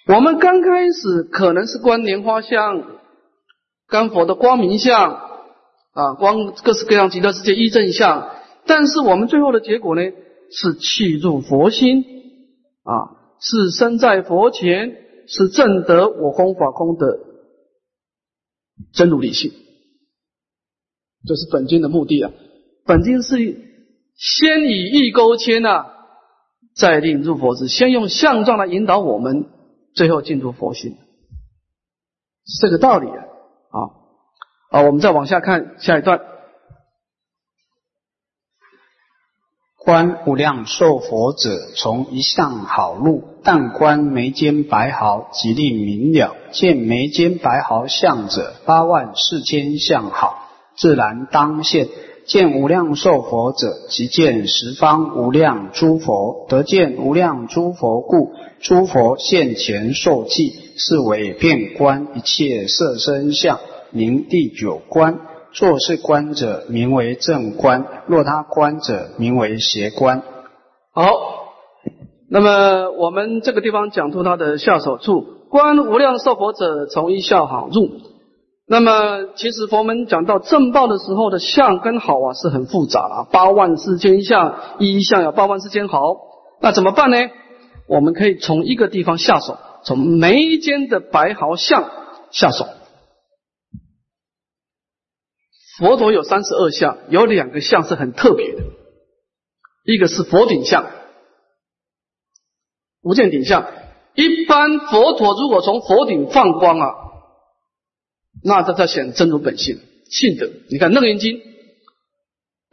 [0.08, 2.84] 我们刚开始可能是观莲花相、
[3.88, 5.14] 观佛的光明相
[5.94, 8.32] 啊，光各式各样极乐世界一正相，
[8.66, 10.02] 但是我们最后的结果呢，
[10.50, 12.04] 是契入佛心
[12.84, 14.96] 啊，是身在佛前，
[15.28, 17.20] 是正得我空法空的
[18.92, 19.52] 真如理性，
[21.28, 22.32] 这是本经的目的啊！
[22.88, 23.67] 本经是。
[24.18, 25.86] 先以意勾牵呐，
[26.76, 27.68] 再令入佛智。
[27.68, 29.46] 先用相状来引导我们，
[29.94, 30.98] 最后进入佛性，
[32.46, 33.22] 是这个道理啊！
[33.70, 33.80] 啊
[34.72, 36.20] 啊，我们再往下看下一段。
[39.78, 46.36] 观无量寿佛者，从一向好路，但观眉间白毫，即令明了。
[46.52, 51.88] 见眉间白毫相者，八万四千相好，自然当现。
[52.28, 56.46] 见无量寿佛者，即见十方无量诸佛。
[56.50, 63.60] 得见无量诸佛故，诸佛现前受记，是为遍观一切色身相，
[63.92, 65.22] 名第九观。
[65.54, 70.22] 若是观者，名为正观；若他观者，名为邪观。
[70.92, 71.04] 好，
[72.30, 77.90] 那么我们这个地方讲出他的下手处，观无量寿佛者，从一笑好入。
[78.70, 86.02] 那么其实佛门讲到正报的时候的相跟好啊，是很复杂啊，八万四千相，一相有八万四千好，
[86.60, 87.18] 那怎么办呢？
[87.88, 91.90] 我们可以从一个地方下手，从眉间的白毫相
[92.32, 92.68] 下手。
[95.78, 98.64] 佛陀有三十二相，有两个相是很特别的，
[99.86, 100.86] 一个是佛顶相，
[103.02, 103.66] 无见顶相。
[104.14, 106.88] 一般佛陀如果从佛顶放光啊，
[108.48, 109.78] 那这在显真如本性
[110.10, 110.50] 性德。
[110.70, 111.36] 你看《楞严经》，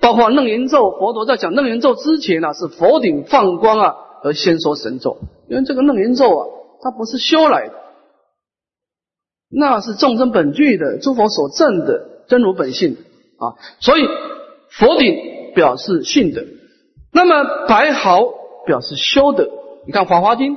[0.00, 5.18] 包括《楞严咒》，佛陀在讲《楞严咒》之前呢，是佛顶放光啊，而先说神咒。
[5.48, 6.46] 因为这个《楞严咒》啊，
[6.80, 7.74] 它不是修来的，
[9.50, 12.12] 那是众生本具的，诸佛所证的。
[12.26, 12.96] 真如本性
[13.36, 14.02] 啊，所以
[14.70, 15.14] 佛顶
[15.54, 16.42] 表示性德，
[17.12, 18.22] 那么白毫
[18.64, 19.46] 表示修德。
[19.86, 20.54] 你看《法华经》，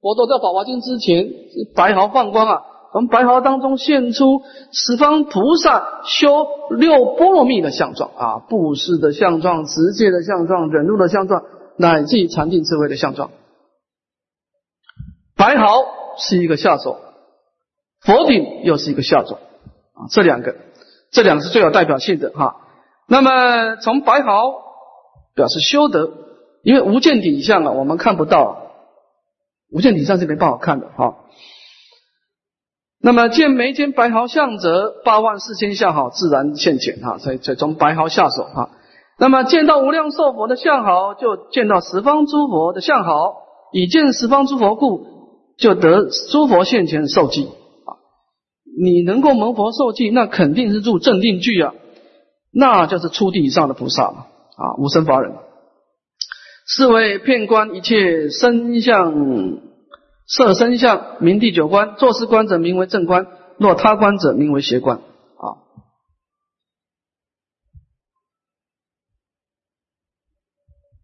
[0.00, 11.42] 佛陀在《法华经》之前是白毫放光啊，从白毫当中现出十方菩萨修六波罗蜜的相状啊，布施的相状、持戒的相状、忍辱的相状，
[11.78, 13.30] 乃至禅定智慧的相状。
[15.34, 15.66] 白毫
[16.18, 16.98] 是一个下手，
[18.00, 19.38] 佛顶又是一个下手
[19.94, 20.54] 啊，这两个。
[21.10, 22.56] 这两个是最有代表性的哈。
[23.06, 24.62] 那么从白毫
[25.34, 26.10] 表示修德，
[26.62, 28.70] 因为无见底相啊，我们看不到，
[29.70, 31.16] 无见底相是没办法看的哈。
[33.02, 37.18] 那么见眉间白毫相者，八万四千相好自然现前哈。
[37.18, 38.70] 所以从白毫下手哈。
[39.18, 43.34] 那么见到无量寿佛的相好，就见到十方诸佛的相好，
[43.72, 45.04] 以见十方诸佛故，
[45.58, 47.98] 就得诸佛现前受记啊。
[48.80, 51.74] 你能够蒙佛受记，那肯定是入正定具啊，
[52.52, 55.32] 那就是初地以上的菩萨嘛啊，无生法忍，
[56.66, 59.12] 是为遍观一切身相、
[60.26, 61.96] 色身相，名第九观。
[61.96, 63.26] 作是观者名为正观，
[63.58, 65.46] 若他观者名为邪观啊。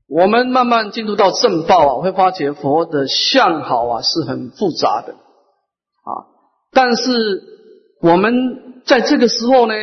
[0.09, 6.26] 我们慢慢进入到正报啊，会发觉佛的相好啊是很复杂的啊，
[6.72, 7.57] 但是。
[8.00, 9.74] 我们在这个时候呢，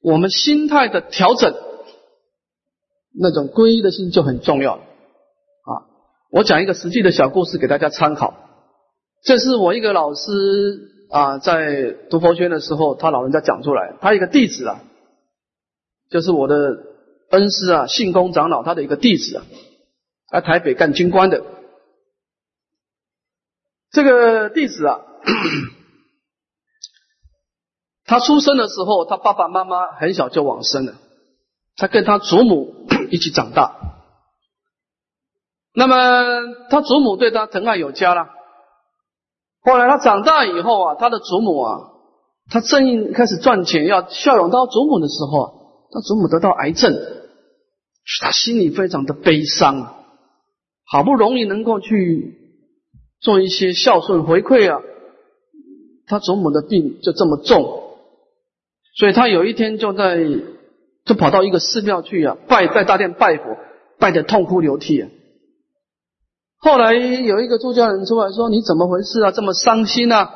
[0.00, 1.52] 我们心态的调整，
[3.20, 5.72] 那种皈依的心就很重要啊。
[6.30, 8.32] 我讲一个实际的小故事给大家参考。
[9.22, 14.80] 这是我一个老师啊，在读佛学的时候，他老人家讲出来，他一个弟子啊，
[16.10, 16.76] 就是我的
[17.30, 19.44] 恩师啊，信公长老他的一个弟子啊，
[20.30, 21.44] 在台北干军官的
[23.92, 25.00] 这个弟子啊。
[28.04, 30.94] 他出生的时候，他爸爸妈妈很小就往生了，
[31.76, 33.76] 他跟他祖母 一起长大。
[35.72, 35.96] 那么
[36.68, 38.41] 他祖母对他疼爱有加了。
[39.62, 41.80] 后来他长大以后啊，他的祖母啊，
[42.50, 45.52] 他正开始赚钱要孝养到祖母的时候啊，
[45.92, 46.92] 他祖母得到癌症，
[48.20, 49.94] 他心里非常的悲伤啊，
[50.84, 52.34] 好不容易能够去
[53.20, 54.82] 做一些孝顺回馈啊，
[56.06, 57.82] 他祖母的病就这么重。
[58.94, 60.18] 所以他有一天就在
[61.06, 63.56] 就跑到一个寺庙去啊，拜在大殿拜佛，
[63.98, 65.08] 拜得痛哭流涕啊。
[66.62, 69.32] 后来有一个出家人出来说：“你怎么回事啊？
[69.32, 70.30] 这么伤心啊？”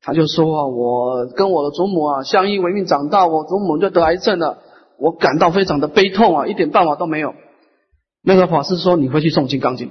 [0.00, 4.58] 他就说：“啊，我跟我的祖母啊相依为命长大，我祖母就得癌症了，
[5.00, 7.34] 我感到非常的悲痛啊，一点办法都没有。”
[8.22, 9.88] 那个法师说：“你回去诵《金刚经》，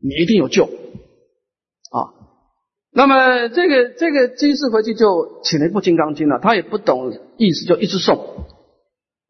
[0.00, 2.18] 你一定有救啊。”
[2.92, 8.18] 那么这个这个居士回去就请了一部《金刚经》了，他也不懂意思，就一直诵。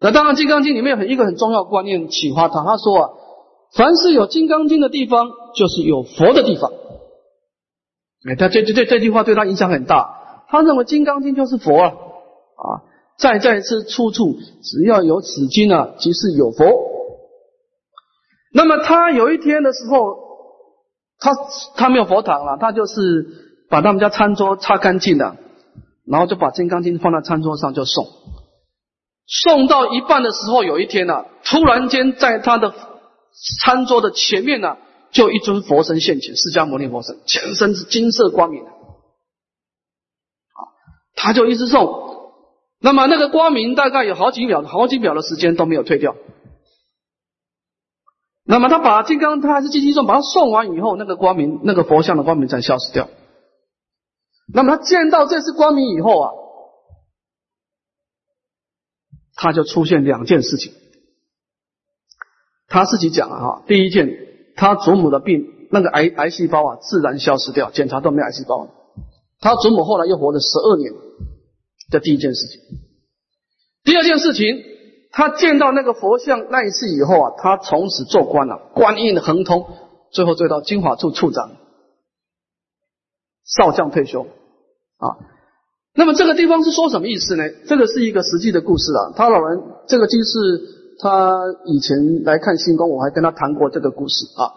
[0.01, 3.11] 那当然，《金刚经》里面有一个很重要观念启发他，他说啊，
[3.75, 6.71] 凡是有《金刚经》的地方，就是有佛的地方。
[8.29, 10.45] 哎，他这这这这句话对他影响很大。
[10.49, 12.67] 他认为《金刚经》就是佛啊，啊，
[13.19, 16.67] 在在是处处只要有此经啊，即是有佛。
[18.53, 20.17] 那么他有一天的时候，
[21.19, 21.31] 他
[21.75, 23.27] 他没有佛堂了，他就是
[23.71, 25.37] 把他们家餐桌擦干净了，
[26.07, 28.05] 然后就把《金刚经》放在餐桌上就送。
[29.27, 32.75] 送到一半的时候，有一天呢，突然间在他的
[33.65, 34.77] 餐桌的前面呢，
[35.11, 38.71] 就一尊佛身现前，释迦牟尼佛身，全身是金色光明的。
[41.15, 42.33] 他就一直送，
[42.81, 46.17] 那么那个光明大概有好几秒、好几秒的时间都没有退掉。
[48.45, 53.09] 那么他把金刚，他还是继续送，把它送完以后，那个光明，那个佛像的光明才消失掉。
[54.53, 56.31] 那么他见到这次光明以后啊，
[59.37, 60.75] 他就出现两件事情。
[62.73, 64.09] 他自己讲了哈，第一件，
[64.57, 68.71] 他祖母的病，那个癌癌细胞啊，自然消失掉，检查都没有癌细胞了。
[69.41, 70.91] 他祖母后来又活了十二年，
[71.91, 72.61] 这第一件事情。
[73.85, 74.63] 第二件事情，
[75.11, 79.67] 他见到那个佛像那一次以后啊，他从此做官了，官运亨通，
[80.11, 81.51] 最后做到金华处处长，
[83.45, 85.07] 少将退休啊。
[85.95, 87.45] 那么这个地方是说什么意思呢？
[87.67, 89.13] 这个是一个实际的故事啊。
[89.15, 94.55] 他老人这个就是，他以前来看星宫，我还跟他谈过这个故事啊。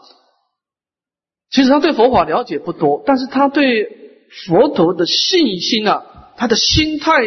[1.49, 4.05] 其实他对佛法了解不多，但是他对。
[4.47, 7.21] 佛陀的信心啊，他的心态、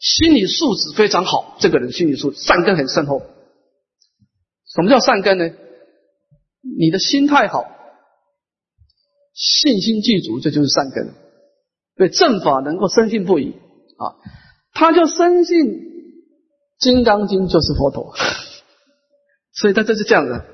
[0.00, 1.56] 心理素质非常好。
[1.60, 3.20] 这个人心理素质善根很深厚。
[4.66, 5.50] 什么叫善根呢？
[6.78, 7.66] 你的心态好，
[9.34, 11.14] 信心具足，这就是善根。
[11.96, 13.50] 对正法能够深信不疑
[13.98, 14.16] 啊，
[14.72, 15.66] 他就深信
[16.78, 18.14] 《金刚经》就是佛陀，
[19.52, 20.44] 所以他就是这样的。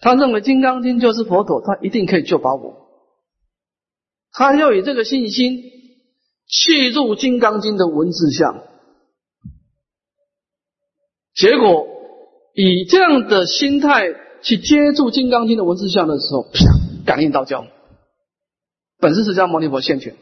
[0.00, 2.86] 他认为《金刚经》就是佛陀，他一定可以救把我。
[4.32, 5.62] 他要以这个信心
[6.46, 8.62] 去入《金刚经》的文字相，
[11.34, 11.86] 结果
[12.52, 14.04] 以这样的心态
[14.42, 16.50] 去接触《金刚经》的文字相的时候，啪，
[17.06, 17.66] 感应道交，
[18.98, 20.16] 本是释迦牟尼佛现前。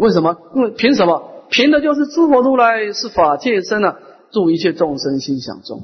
[0.00, 0.36] 为什么？
[0.54, 1.31] 因为凭什么？
[1.52, 3.98] 凭的就是诸佛如来是法界身啊，
[4.32, 5.82] 助一切众生心想中。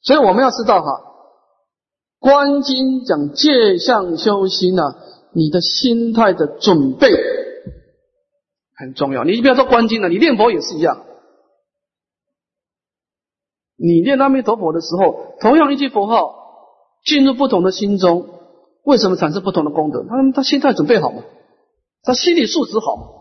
[0.00, 0.88] 所以我们要知道哈。
[2.18, 4.82] 观经讲戒相修心呢，
[5.32, 7.10] 你的心态的准备
[8.76, 9.24] 很重要。
[9.24, 11.04] 你不要说观经了，你念佛也是一样。
[13.76, 16.34] 你念阿弥陀佛的时候，同样一句佛号
[17.04, 18.26] 进入不同的心中，
[18.84, 20.04] 为什么产生不同的功德？
[20.08, 21.22] 他他心态准备好吗？
[22.02, 23.20] 他心理素质好？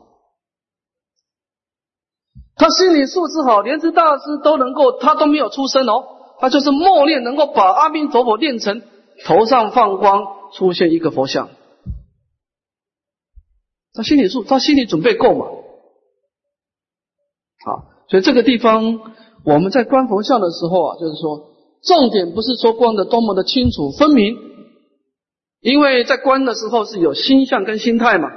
[2.56, 6.04] 他心理素质好，莲池大师都能够，他都没有出声哦，
[6.40, 8.82] 他就是默念，能够把阿弥陀佛念成。
[9.24, 11.50] 头上放光，出现一个佛像，
[13.94, 15.46] 他心里素，他心里准备够嘛？
[17.64, 19.00] 好，所以这个地方
[19.46, 21.52] 我们在观佛像的时候啊，就是说，
[21.84, 24.36] 重点不是说观的多么的清楚分明，
[25.60, 28.28] 因为在观的时候是有心相跟心态嘛。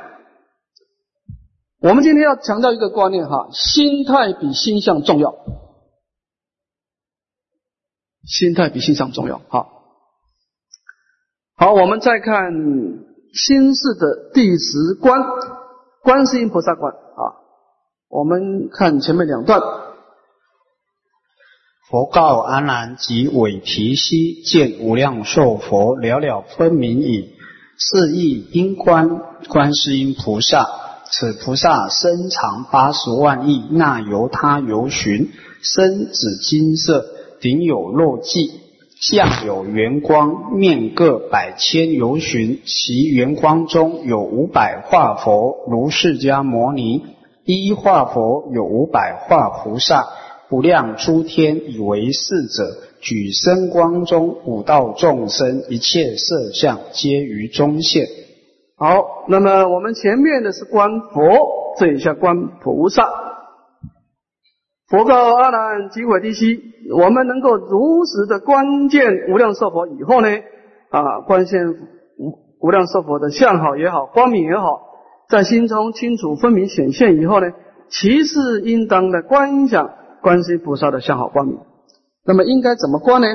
[1.84, 5.34] 我们今天要强调一个观念哈，心态比心相重要，
[8.26, 9.84] 心态比心相重要，好。
[11.56, 12.54] 好，我们再看
[13.34, 15.20] 心事的第十关，
[16.02, 17.20] 观世音菩萨观啊。
[18.08, 19.60] 我们看前面两段。
[21.90, 27.34] 佛告阿难及韦提希：见无量寿佛了了分明矣。
[27.76, 29.18] 是亦因观
[29.48, 30.66] 观世音菩萨，
[31.10, 35.30] 此菩萨身长八十万亿，那由他游巡，
[35.62, 37.06] 身紫金色，
[37.40, 38.50] 顶有肉髻。
[39.00, 47.02] 相有圆光，面各百千由旬，其圆光中有五百化佛，如释迦牟尼；
[47.44, 50.06] 一化佛有五百化菩萨，
[50.48, 58.08] 不量诸天以为是者，举身光中五道众生，一切色相皆于中现。
[58.76, 63.08] 好，那么我们前面的是观佛，这一下观菩萨。
[64.88, 66.60] 佛告阿难及韦提希：
[66.94, 70.28] 我们能够如实的观见无量寿佛以后呢，
[70.90, 71.68] 啊，观现
[72.18, 74.80] 无无量寿佛的相好也好，光明也好，
[75.28, 77.46] 在心中清楚分明显现以后呢，
[77.88, 81.58] 其次应当的观想观世菩萨的相好光明。
[82.26, 83.26] 那么应该怎么观呢？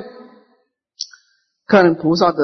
[1.66, 2.38] 看菩萨的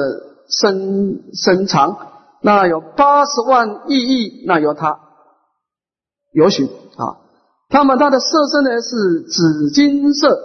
[0.48, 1.96] 身身长，
[2.42, 5.00] 那有八十万亿亿，那由他
[6.32, 7.22] 有许啊。
[7.68, 10.38] 那么它的色身呢是紫金色，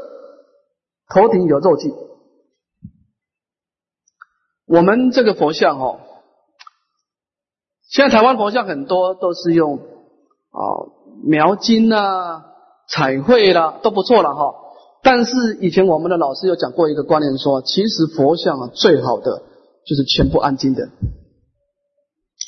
[1.13, 1.93] 头顶有肉髻。
[4.65, 5.99] 我们这个佛像哦，
[7.89, 10.59] 现在台湾佛像很多都是用啊
[11.23, 12.45] 描金啊、
[12.87, 14.55] 彩绘啦都不错了哈。
[15.03, 19.43] 但是以前我们的老师有讲过一个观念，说其实佛像啊最好的
[19.85, 20.89] 就是全部安经的，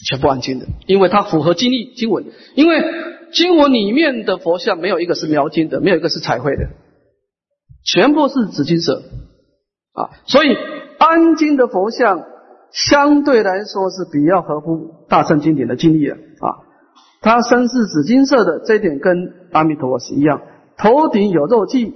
[0.06, 2.26] 全部安经的，因为它符合经义经文，
[2.56, 2.84] 因为
[3.32, 6.70] 经文里面的佛像没有一个是描金的，没有一个是彩绘的，
[7.86, 9.02] 全部是紫金色
[9.94, 10.50] 啊，所以
[10.98, 12.24] 安经的佛像
[12.72, 16.48] 相对来说是比较合乎大乘经典的经义的啊，
[17.22, 20.42] 它身是紫金色的，这一点跟阿弥陀佛是一样，
[20.78, 21.94] 头顶有肉髻。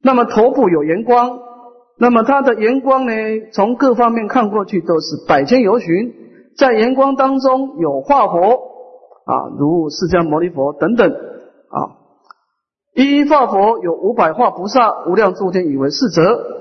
[0.00, 1.40] 那么头部有圆光，
[1.98, 3.12] 那么它的圆光呢？
[3.52, 6.14] 从各方面看过去都是百千由旬，
[6.58, 8.36] 在圆光当中有化佛
[9.24, 11.96] 啊，如释迦牟尼佛等等啊。
[12.94, 16.56] 一化佛有五百化菩萨，无量诸天以为是者。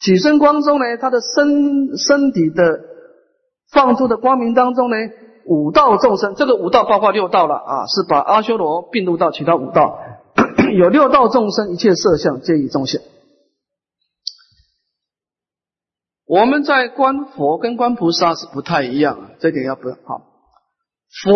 [0.00, 2.80] 起身光中呢，他的身身体的
[3.70, 4.96] 放出的光明当中呢，
[5.44, 9.98] 五道众生，这个五道包括六道了啊，是把阿修罗并入到其他五道。
[10.78, 13.02] 有六道众生，一切色相皆以中现。
[16.28, 20.22] 我们在观佛跟观菩萨是不太一样，这点要不要好。
[21.24, 21.34] 佛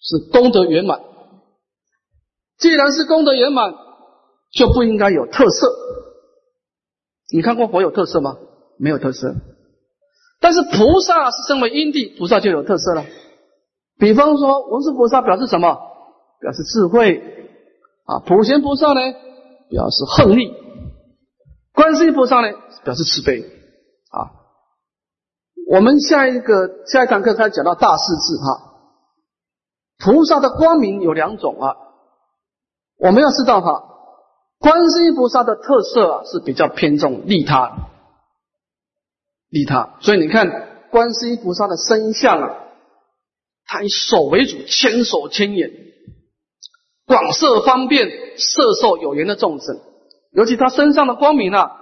[0.00, 1.00] 是功德圆满，
[2.58, 3.74] 既然是功德圆满，
[4.52, 5.74] 就不应该有特色。
[7.34, 8.36] 你看过佛有特色吗？
[8.78, 9.34] 没有特色。
[10.40, 13.04] 但是菩萨是身为因地，菩萨就有特色了。
[13.98, 15.76] 比方说，文殊菩萨表示什么？
[16.40, 17.20] 表示智慧。
[18.04, 19.00] 啊，普贤菩萨呢，
[19.68, 20.52] 表示横力；
[21.72, 23.42] 观世音菩萨呢，表示慈悲。
[24.10, 24.32] 啊，
[25.70, 28.74] 我们下一个下一堂课开始讲到大势至哈，
[29.98, 31.76] 菩萨的光明有两种啊，
[32.98, 33.84] 我们要知道哈，
[34.58, 37.76] 观世音菩萨的特色啊是比较偏重利他，
[39.50, 39.96] 利他。
[40.00, 42.56] 所以你看观世音菩萨的身相啊，
[43.66, 45.70] 他以手为主，千手千眼。
[47.06, 49.80] 广摄方便摄受有缘的众生，
[50.32, 51.72] 尤其他身上的光明啊，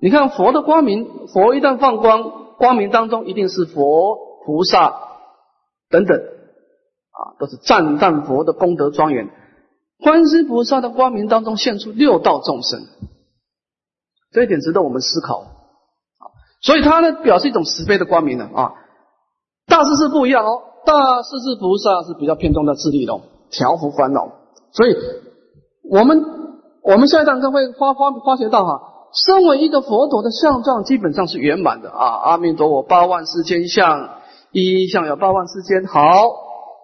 [0.00, 4.94] 你看佛的光明，佛一旦放光，光明当中一定是佛菩萨
[5.88, 9.30] 等等啊，都是赞叹佛的功德庄严。
[10.00, 12.80] 观世菩萨的光明当中现出六道众生，
[14.32, 16.24] 这一点值得我们思考啊。
[16.62, 18.74] 所以他呢，表示一种慈悲的光明呢啊。
[19.66, 23.20] 大势是不一样哦，大势至菩萨是比较偏重的自利的，
[23.50, 24.32] 调伏烦恼。
[24.72, 24.94] 所以，
[25.90, 26.24] 我们
[26.82, 28.80] 我们下一堂课会发发发觉到哈，
[29.26, 32.06] 身为一个佛陀的相状，基本上是圆满的啊。
[32.24, 34.20] 阿弥陀佛，八万四千相，
[34.52, 36.02] 一一相有八万四千好，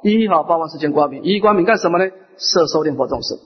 [0.03, 2.11] 一一好八万四千光明，一光明干什么呢？
[2.37, 3.39] 摄受念佛众生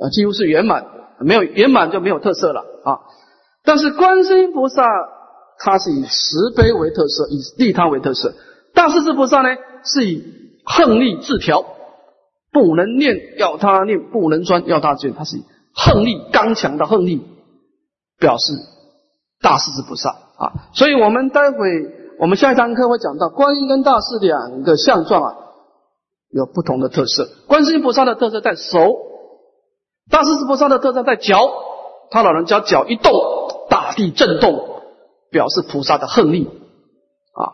[0.00, 0.86] 啊，几乎是圆满，
[1.20, 3.00] 没有圆满就没有特色了啊。
[3.64, 4.88] 但是观世音菩萨，
[5.58, 8.30] 他是以慈悲为特色，以利他为特色；
[8.74, 9.50] 大势至菩萨呢，
[9.84, 10.24] 是以
[10.64, 11.64] 横利自调。
[12.50, 15.36] 不能念要他念，不能专要他专，他是
[15.74, 17.26] 横力刚强的横力，
[18.18, 18.54] 表示
[19.40, 20.52] 大势至菩萨啊。
[20.72, 21.58] 所以我们待会
[22.18, 25.36] 我们下一堂课会讲到观音跟大势两个相状啊，
[26.30, 27.28] 有不同的特色。
[27.46, 28.78] 观世音菩萨的特色在手，
[30.10, 31.38] 大势至菩萨的特色在脚。
[32.10, 33.12] 他老人家脚一动，
[33.68, 34.80] 大地震动，
[35.30, 36.48] 表示菩萨的横力
[37.34, 37.52] 啊。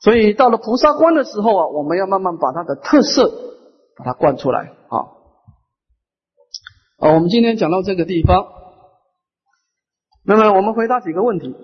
[0.00, 3.32] 所以到了菩萨观的时候啊，我们要慢慢把它的特色。
[3.96, 4.98] 把它灌出来啊！
[6.98, 8.46] 啊，我们今天讲到这个地方，
[10.24, 11.54] 那么我们回答几个问题。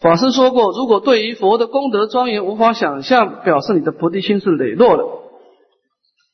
[0.00, 5.04] 法师说过，如果对于佛的功德庄严无法想象，表示你的菩提心是磊落的。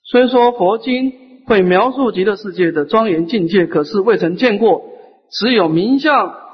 [0.02, 4.82] 虽说佛经会描述极乐世界的庄严境界，可是未曾见过，
[5.30, 6.49] 只有名相。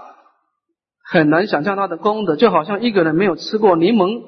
[1.08, 4.24] 很难想象它的功德，就好像一个人没有吃过柠檬，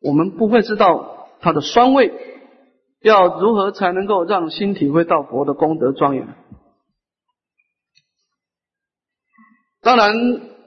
[0.00, 2.12] 我们不会知道它的酸味。
[3.02, 6.28] 要如何才能够让心体会到佛的功德庄严？
[9.80, 10.12] 当然，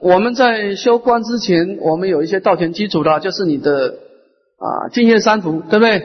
[0.00, 3.98] 我们在修观之前，我们有一些道前基础的，就是你的
[4.58, 6.00] 啊净业三途，对不对？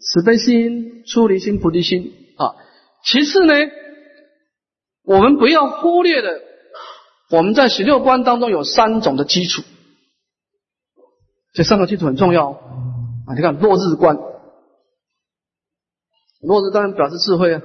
[0.00, 2.54] 慈悲心、出离心、菩提心啊。
[3.02, 3.52] 其次呢，
[5.04, 6.49] 我们不要忽略了。
[7.30, 9.62] 我们在十六观当中有三种的基础，
[11.52, 13.34] 这三个基础很重要啊！
[13.36, 14.16] 你看落日观，
[16.40, 17.62] 落日当然表示智慧啊，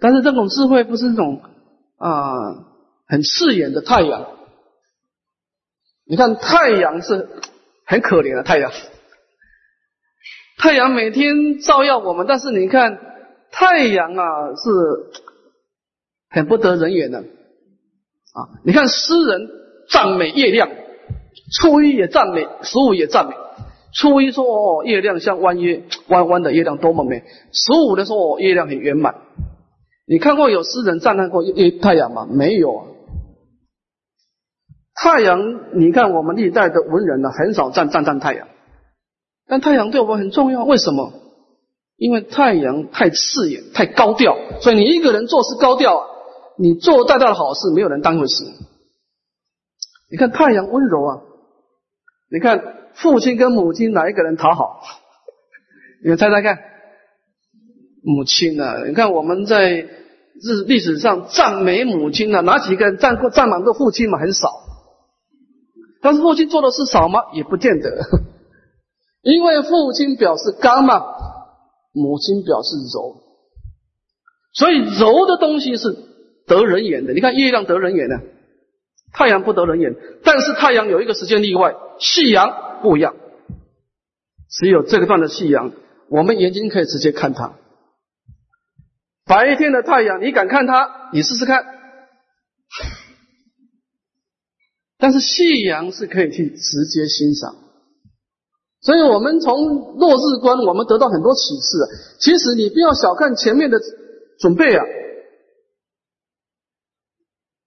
[0.00, 1.40] 但是这种智慧不是那种
[1.98, 2.32] 啊
[3.06, 4.26] 很刺眼的太阳。
[6.04, 7.28] 你看太阳是
[7.84, 8.72] 很可怜的太阳，
[10.58, 12.98] 太阳每天照耀我们，但是你看
[13.52, 14.24] 太阳啊
[14.56, 14.70] 是
[16.28, 17.24] 很不得人缘的。
[18.36, 19.48] 啊你看诗人
[19.88, 20.68] 赞美月亮，
[21.58, 23.34] 初一也赞美，十五也赞美，
[23.94, 27.22] 初一说哦，月亮像弯月，弯弯的月亮多么美。
[27.52, 29.14] 十五的时候哦，月亮很圆满。
[30.06, 32.28] 你看过有诗人赞叹过月太阳吗？
[32.30, 32.84] 没有啊。
[35.02, 38.48] 太阳，你看我们历代的文人呢，很少赞赞叹太阳。
[39.48, 41.12] 但太阳对我们很重要，为什么？
[41.96, 46.06] 因为太阳太刺眼、太高调，所以你一个人做事高调啊，
[46.58, 48.44] 你做再大的好事，没有人当回事。
[50.10, 51.20] 你看太阳温柔啊，
[52.30, 54.80] 你看父亲跟母亲哪一个人讨好？
[56.02, 56.58] 你们猜猜看，
[58.02, 58.84] 母亲啊！
[58.86, 64.18] 你看我们在日历史上赞美母亲啊，哪几个人赞过赞满过父亲嘛？
[64.18, 64.48] 很少。
[66.00, 67.32] 但是父亲做的事少吗？
[67.32, 67.90] 也不见得，
[69.22, 71.02] 因为父亲表示刚嘛，
[71.92, 73.16] 母亲表示柔，
[74.54, 75.96] 所以柔的东西是
[76.46, 77.12] 得人眼的。
[77.12, 78.16] 你看月亮得人眼呢。
[79.12, 79.94] 太阳不得人眼，
[80.24, 83.16] 但是太阳有一个时间例外，夕阳不一样。
[84.50, 85.72] 只有这个段的夕阳，
[86.10, 87.54] 我们眼睛可以直接看它。
[89.24, 91.08] 白天的太阳，你敢看它？
[91.14, 91.64] 你试试看。
[94.98, 97.56] 但是夕阳是可以去直接欣赏。
[98.82, 101.78] 所以我们从落日观，我们得到很多启示。
[102.20, 103.78] 其实你不要小看前面的
[104.40, 104.84] 准备啊。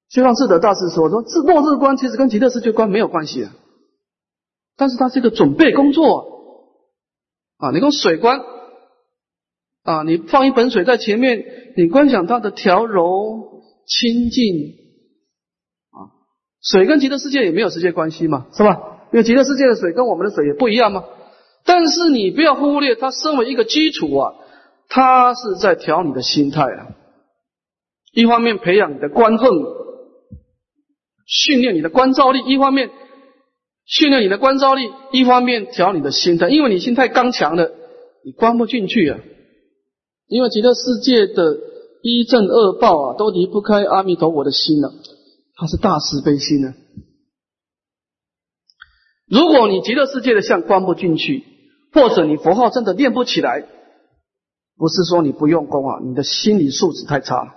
[0.10, 3.52] 西方智德大师说：“说自落日观其实跟极乐世界观没有关系啊，
[4.76, 6.74] 但是它是一个准备工作
[7.58, 7.70] 啊。
[7.70, 8.42] 你用水观
[9.84, 11.46] 啊，你放一盆水在前面，
[11.78, 14.46] 你观想它的调柔清净
[15.92, 16.10] 啊。
[16.64, 18.80] 水跟极乐世界也没有直接关系嘛，是吧？
[19.14, 21.04] 因为极乐世界的水跟我们的水也不一样嘛。
[21.66, 24.34] 但是你不要忽略它身为一个基础啊，
[24.88, 26.88] 它是在调你的心态啊。
[28.12, 29.48] 一方面培养你的观恨。”
[31.30, 32.90] 训练你的观照力，一方面
[33.86, 36.50] 训练你的观照力，一方面调你的心态。
[36.50, 37.72] 因为你心态刚强了，
[38.26, 39.20] 你关不进去啊。
[40.28, 41.56] 因为极乐世界的
[42.02, 44.92] 一正二报啊，都离不开阿弥陀佛的心了，
[45.56, 46.74] 他是大慈悲心呢。
[49.28, 51.44] 如果你极乐世界的相关不进去，
[51.94, 53.68] 或者你佛号真的练不起来，
[54.78, 57.56] 不是说你不用功啊，你的心理素质太差，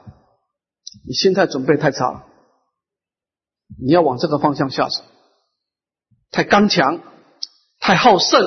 [1.07, 2.27] 你心态准备太差了。
[3.81, 5.03] 你要往这个方向下手，
[6.31, 7.01] 太刚强，
[7.81, 8.41] 太好胜，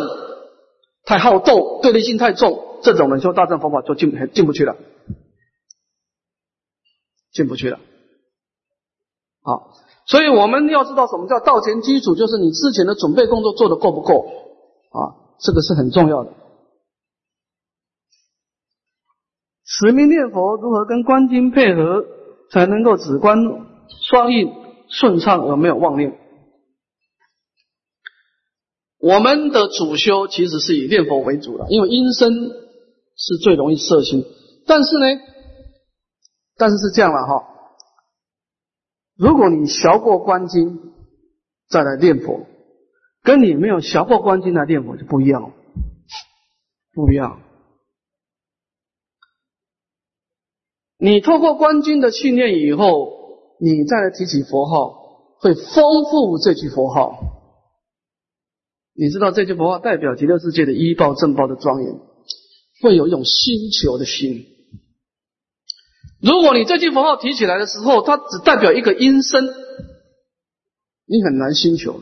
[1.06, 4.76] 太好斗，对立性太重，这种人修大乘佛法就进进不去了，
[7.32, 7.80] 进不去了。
[9.42, 9.76] 好，
[10.08, 14.28] 所以我们要知道什么叫道前基础，就是你之前的准备工作做的够不够
[14.92, 15.00] 啊？
[15.40, 16.32] 这个是很重要的。
[19.66, 22.06] 持名念佛如何跟观经配合，
[22.52, 23.38] 才能够止观
[24.10, 24.65] 双运？
[24.98, 26.18] 顺畅而没有妄念。
[28.98, 32.32] 我们的主修其实是以念佛为主的，因为阴身
[33.18, 34.24] 是最容易摄心。
[34.66, 35.06] 但是呢，
[36.56, 37.46] 但是是这样了哈。
[39.18, 40.94] 如果你学过观经
[41.68, 42.48] 再来念佛，
[43.22, 45.50] 跟你没有学过观经来念佛就不一样了，
[46.94, 47.42] 不一样。
[50.98, 53.15] 你透过观经的训练以后。
[53.60, 57.18] 你再来提起佛号，会丰富这句佛号。
[58.94, 62.00] 你知道这句佛号代表极乐世界的医报正报的庄严，
[62.82, 64.46] 会有一种星球的心。
[66.22, 69.46] 如果你这句佛号提起来的时候，它只代表一个音声，
[71.06, 72.02] 你很难星球。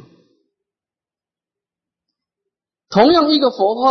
[2.90, 3.90] 同样一个佛号，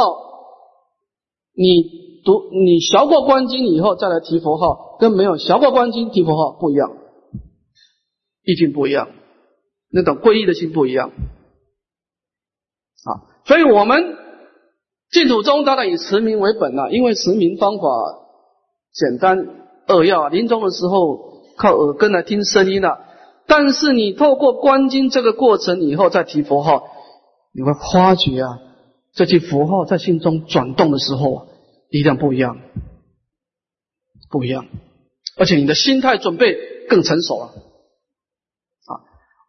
[1.55, 7.02] 你读你学过观经以后再来提佛号，跟没有学过观经提佛号不一样。
[8.45, 9.09] 意境不一样，
[9.91, 11.11] 那种皈依的心不一样
[13.05, 13.11] 啊，
[13.45, 14.17] 所以我们
[15.11, 17.85] 净土宗当然以持名为本了，因为持名方法
[18.93, 19.47] 简单
[19.87, 22.99] 扼要，临终的时候靠耳根来听声音了。
[23.47, 26.85] 但是你透过观经这个过程以后再提佛号，
[27.53, 28.59] 你会发觉啊，
[29.13, 31.49] 这句佛号在心中转动的时候，
[31.91, 32.59] 力量不一样，
[34.31, 34.67] 不一样，
[35.37, 36.57] 而且你的心态准备
[36.89, 37.53] 更成熟了。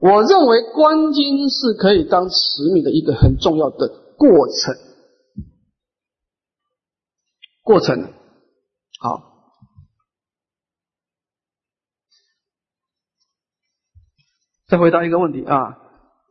[0.04, 2.36] 我认为观经是可以当持
[2.74, 3.88] 名的一个很重要的
[4.18, 4.76] 过程，
[7.62, 8.12] 过程
[9.00, 9.32] 好。
[14.68, 15.80] 再回答一个问题啊，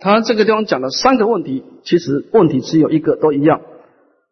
[0.01, 3.63] 他这个地方讲了三个问题，其实问题只有一个，都一样。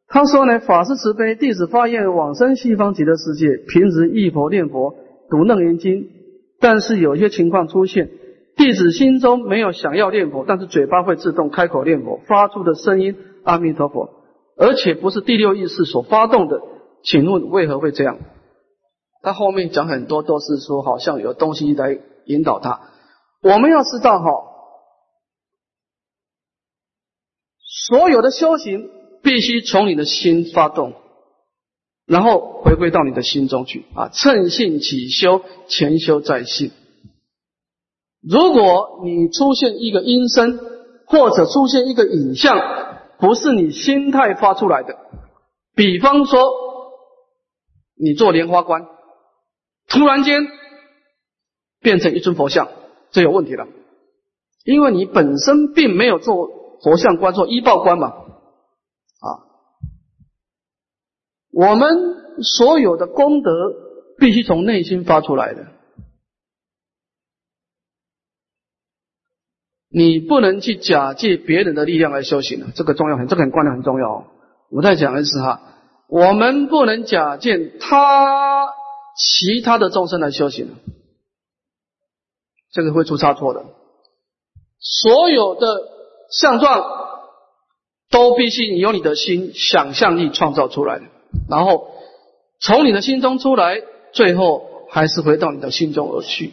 [0.07, 4.95] 他说呢，法师慈悲，弟子发愿往生西方极乐世界，平时忆佛念佛，
[5.31, 6.11] 读楞严经，
[6.59, 8.20] 但是有些情况出现。
[8.57, 14.11] 弟子心中没有想要念佛，但是嘴巴会自动开口念佛，发出的声音阿弥陀佛，
[14.57, 16.61] 而且不是第六意识所发动的。
[17.03, 18.19] 请问为何会这样？
[19.23, 22.81] 他后面讲很多都是说，好像有东西来引导他。
[23.43, 24.31] 我们要知道哈，
[27.89, 28.91] 所有的修行
[29.23, 30.95] 必须从你的心发动，
[32.07, 34.11] 然后回归到你的心中去啊。
[34.13, 36.71] 趁性起修，前修在性。
[38.23, 40.59] 如果你出现一个音声，
[41.07, 42.59] 或者出现一个影像，
[43.19, 44.97] 不是你心态发出来的，
[45.75, 46.39] 比方说
[47.97, 48.87] 你做莲花观，
[49.89, 50.43] 突然间
[51.81, 52.69] 变成一尊佛像，
[53.11, 53.67] 这有问题了，
[54.65, 56.49] 因为你本身并没有做
[56.83, 59.29] 佛像观，做依报观嘛，啊，
[61.53, 63.51] 我们所有的功德
[64.19, 65.67] 必须从内心发出来的。
[69.93, 74.25] 你不能去假借别人的力量来修行这个重要很，这个很观念很重要。
[74.71, 75.61] 我再讲一次哈，
[76.09, 78.69] 我们不能假借他
[79.17, 80.69] 其他的众生来修行，
[82.73, 83.65] 这个会出差错的。
[84.79, 85.67] 所有的
[86.31, 86.85] 相状
[88.11, 91.07] 都必须你用你的心想象力创造出来的，
[91.49, 91.89] 然后
[92.61, 93.83] 从你的心中出来，
[94.13, 96.53] 最后还是回到你的心中而去。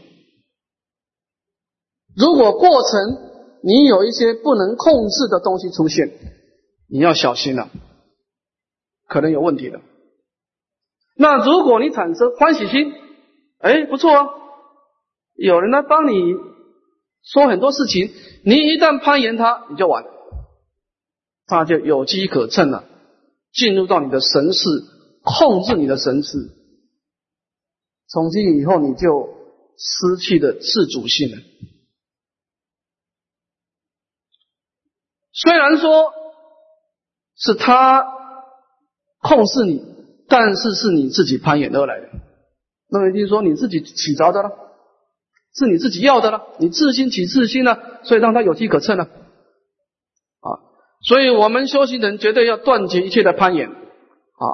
[2.18, 3.28] 如果过程
[3.62, 6.12] 你有一些不能控制的东西出现，
[6.90, 7.70] 你要小心了，
[9.08, 9.82] 可能有问题的。
[11.16, 12.92] 那如果你产生欢喜心，
[13.60, 14.28] 哎，不错啊，
[15.36, 16.34] 有人来帮你
[17.24, 18.12] 说很多事情，
[18.44, 20.04] 你一旦攀岩他，你就完，
[21.46, 22.86] 他就有机可乘了，
[23.54, 24.70] 进入到你的神识，
[25.24, 26.38] 控制你的神识，
[28.08, 29.30] 从今以后你就
[29.78, 31.38] 失去了自主性了。
[35.40, 36.14] 虽然说
[37.36, 38.04] 是他
[39.22, 39.84] 控制你，
[40.28, 42.10] 但是是你自己攀岩而来的。
[42.90, 44.50] 那么就是说你自己起着的了，
[45.54, 49.04] 是你自己要的了，你自心起自心了，所以让他有机可乘了。
[49.04, 50.48] 啊，
[51.02, 54.46] 所以我们修行人绝对要断绝一切的攀岩啊，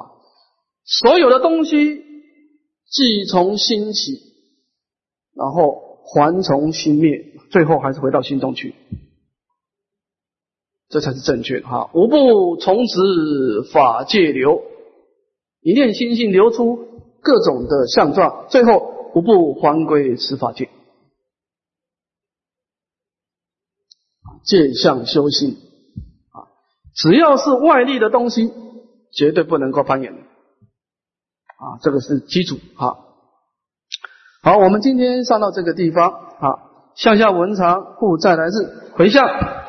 [0.83, 2.01] 所有的东西
[2.89, 4.19] 既从心起，
[5.33, 7.19] 然后还从心灭，
[7.51, 8.75] 最后还是回到心中去。
[10.89, 11.89] 这才是正确的哈！
[11.93, 14.61] 无不从此法界流，
[15.61, 16.77] 一念心性流出
[17.21, 20.69] 各种的相状，最后无不还归此法界。
[24.43, 25.57] 见相修心
[26.31, 26.45] 啊，
[26.93, 28.51] 只要是外力的东西，
[29.11, 32.97] 绝对不能够攀岩啊，这个是基础哈。
[34.43, 36.47] 好，我们今天上到这个地方啊，
[36.95, 39.62] 向下文长故再来日回向。